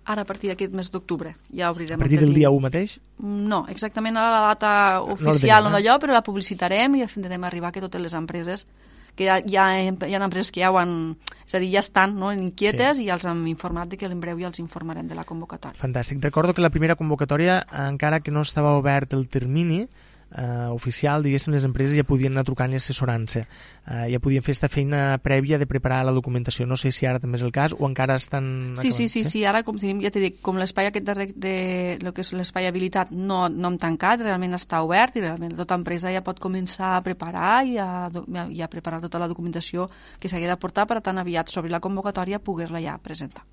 Ara 0.06 0.22
a 0.22 0.24
partir 0.24 0.54
d'aquest 0.54 0.72
mes 0.72 0.86
d'octubre 0.88 1.34
ja 1.50 1.74
obrirem 1.74 1.98
A 1.98 2.06
partir 2.06 2.22
del 2.22 2.32
dia 2.32 2.54
1 2.54 2.62
mateix? 2.62 3.00
No, 3.18 3.64
exactament 3.68 4.16
ara 4.16 4.30
la 4.38 4.48
data 4.54 5.02
oficial 5.02 5.66
no, 5.66 5.74
no 5.74 5.80
d'allò, 5.80 5.98
però 5.98 6.14
la 6.14 6.22
publicitarem 6.22 6.94
i 6.94 7.02
intentarem 7.02 7.42
arribar 7.42 7.74
que 7.74 7.82
totes 7.82 8.00
les 8.00 8.14
empreses 8.14 8.68
que 9.14 9.28
ja, 9.28 9.38
ja, 9.46 9.66
hi 9.78 10.14
ha 10.14 10.22
empreses 10.24 10.52
que 10.52 10.62
ja 10.64 10.72
ho 10.72 10.78
han... 10.80 11.16
És 11.44 11.54
a 11.54 11.60
dir, 11.60 11.68
ja 11.74 11.82
estan 11.84 12.16
no, 12.16 12.32
inquietes 12.32 12.98
sí. 12.98 13.04
i 13.04 13.10
els 13.12 13.26
hem 13.28 13.44
informat 13.50 13.90
de 13.90 13.98
que 14.00 14.08
en 14.08 14.20
breu 14.20 14.38
ja 14.40 14.48
els 14.48 14.62
informarem 14.62 15.06
de 15.10 15.16
la 15.18 15.26
convocatòria. 15.28 15.78
Fantàstic. 15.80 16.22
Recordo 16.24 16.54
que 16.56 16.64
la 16.64 16.72
primera 16.72 16.96
convocatòria, 16.96 17.60
encara 17.84 18.22
que 18.24 18.32
no 18.32 18.42
estava 18.42 18.72
obert 18.78 19.12
el 19.12 19.28
termini, 19.28 19.84
eh, 20.34 20.68
oficial, 20.70 21.22
diguéssim, 21.22 21.54
les 21.54 21.64
empreses 21.64 21.96
ja 21.96 22.04
podien 22.06 22.34
anar 22.34 22.44
trucant 22.46 22.72
i 22.72 22.78
assessorant-se. 22.80 23.44
Eh, 23.44 24.06
ja 24.12 24.20
podien 24.22 24.42
fer 24.42 24.54
aquesta 24.54 24.70
feina 24.72 25.18
prèvia 25.22 25.58
de 25.60 25.68
preparar 25.70 26.02
la 26.06 26.14
documentació. 26.16 26.66
No 26.66 26.76
sé 26.80 26.92
si 26.92 27.06
ara 27.06 27.20
també 27.22 27.38
és 27.38 27.46
el 27.46 27.52
cas 27.54 27.74
o 27.78 27.86
encara 27.88 28.16
estan... 28.20 28.74
Sí, 28.80 28.92
sí, 28.92 29.08
sí, 29.08 29.24
sí, 29.24 29.44
ara 29.48 29.62
com 29.66 29.78
tenim, 29.80 30.02
ja 30.04 30.12
t'he 30.14 30.22
dit, 30.22 30.40
com 30.44 30.58
l'espai 30.60 30.90
aquest 30.90 31.06
de, 31.06 31.28
de, 31.36 31.54
lo 32.02 32.14
que 32.16 32.24
és 32.26 32.34
l'espai 32.36 32.68
habilitat 32.68 33.14
no, 33.14 33.46
no 33.48 33.72
hem 33.72 33.78
tancat, 33.80 34.24
realment 34.26 34.58
està 34.58 34.82
obert 34.84 35.16
i 35.16 35.24
realment 35.24 35.54
tota 35.58 35.78
empresa 35.78 36.12
ja 36.14 36.24
pot 36.26 36.42
començar 36.42 36.96
a 36.98 37.02
preparar 37.06 37.64
i 37.68 37.78
a, 37.78 38.10
i 38.50 38.62
a 38.62 38.70
preparar 38.70 39.02
tota 39.04 39.22
la 39.22 39.30
documentació 39.30 39.88
que 40.20 40.30
s'hagi 40.30 40.50
de 40.50 40.60
portar 40.60 40.88
per 40.90 41.00
tan 41.04 41.20
aviat 41.22 41.52
sobre 41.52 41.72
la 41.72 41.82
convocatòria 41.84 42.42
poder-la 42.42 42.82
ja 42.82 42.98
presentar. 42.98 43.46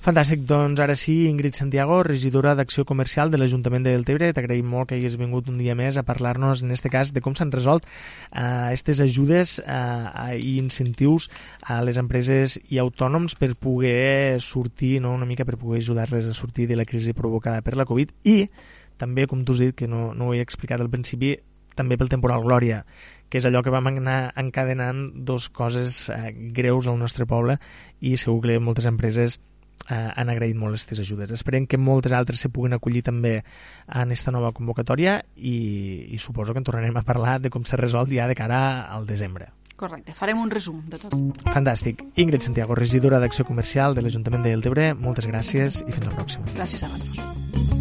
Fantàstic, 0.00 0.46
doncs 0.48 0.80
ara 0.80 0.94
sí, 0.96 1.26
Ingrid 1.28 1.58
Santiago, 1.58 1.98
regidora 2.02 2.54
d'Acció 2.56 2.86
Comercial 2.88 3.28
de 3.28 3.36
l'Ajuntament 3.36 3.84
de 3.84 3.92
Deltebre, 3.92 4.30
t'agraïm 4.32 4.64
molt 4.64 4.88
que 4.88 4.96
hagis 4.96 5.18
vingut 5.20 5.50
un 5.52 5.58
dia 5.60 5.74
més 5.76 5.98
a 6.00 6.04
parlar-nos, 6.08 6.62
en 6.64 6.72
aquest 6.72 6.88
cas, 6.88 7.10
de 7.12 7.20
com 7.20 7.34
s'han 7.36 7.52
resolt 7.52 7.84
aquestes 8.32 9.02
uh, 9.02 9.04
ajudes 9.04 9.58
uh, 9.60 10.30
i 10.40 10.54
incentius 10.56 11.26
a 11.68 11.82
les 11.84 12.00
empreses 12.00 12.56
i 12.72 12.80
autònoms 12.80 13.36
per 13.36 13.50
poder 13.60 14.40
sortir, 14.40 15.02
no, 15.04 15.12
una 15.20 15.28
mica 15.28 15.44
per 15.44 15.58
poder 15.60 15.82
ajudar-les 15.84 16.32
a 16.32 16.32
sortir 16.32 16.64
de 16.70 16.80
la 16.80 16.88
crisi 16.88 17.12
provocada 17.12 17.60
per 17.60 17.76
la 17.76 17.84
Covid. 17.84 18.16
I 18.24 18.48
també, 18.96 19.28
com 19.28 19.44
tu 19.44 19.52
has 19.52 19.60
dit, 19.66 19.76
que 19.76 19.90
no, 19.90 20.14
no 20.16 20.30
ho 20.30 20.32
he 20.32 20.40
explicat 20.40 20.80
al 20.80 20.88
principi, 20.88 21.34
també 21.76 22.00
pel 22.00 22.08
temporal 22.08 22.40
Glòria, 22.48 22.86
que 23.28 23.36
és 23.36 23.44
allò 23.44 23.60
que 23.60 23.76
vam 23.76 23.92
anar 23.92 24.32
encadenant 24.40 25.10
dos 25.28 25.52
coses 25.52 26.06
eh, 26.08 26.32
greus 26.56 26.88
al 26.88 26.96
nostre 26.98 27.28
poble 27.28 27.60
i 28.00 28.16
segur 28.16 28.40
que 28.48 28.58
moltes 28.64 28.88
empreses 28.88 29.38
eh, 29.88 30.10
han 30.16 30.32
agraït 30.32 30.58
molt 30.58 30.76
aquestes 30.76 31.00
ajudes. 31.04 31.32
Esperem 31.36 31.66
que 31.66 31.78
moltes 31.78 32.12
altres 32.16 32.42
se 32.42 32.50
puguin 32.52 32.76
acollir 32.76 33.04
també 33.06 33.38
en 33.40 34.10
aquesta 34.10 34.34
nova 34.34 34.52
convocatòria 34.56 35.20
i, 35.36 35.56
i 36.10 36.18
suposo 36.18 36.52
que 36.52 36.62
en 36.62 36.68
tornarem 36.68 36.96
a 36.96 37.06
parlar 37.06 37.38
de 37.40 37.50
com 37.50 37.64
s'ha 37.64 37.80
resolt 37.80 38.12
ja 38.12 38.28
de 38.30 38.38
cara 38.38 38.60
al 38.90 39.06
desembre. 39.06 39.52
Correcte, 39.80 40.12
farem 40.12 40.40
un 40.42 40.50
resum 40.52 40.82
de 40.92 40.98
tot. 41.00 41.16
Fantàstic. 41.54 42.04
Ingrid 42.20 42.44
Santiago, 42.44 42.76
regidora 42.76 43.20
d'Acció 43.22 43.48
Comercial 43.48 43.96
de 43.96 44.04
l'Ajuntament 44.04 44.44
de 44.44 44.52
Deltebre, 44.52 44.92
moltes 44.92 45.30
gràcies 45.30 45.80
i 45.86 45.90
fins 45.90 46.04
la 46.04 46.16
pròxima. 46.18 46.50
Gràcies 46.52 46.84
a 46.84 46.92
vosaltres. 46.92 47.79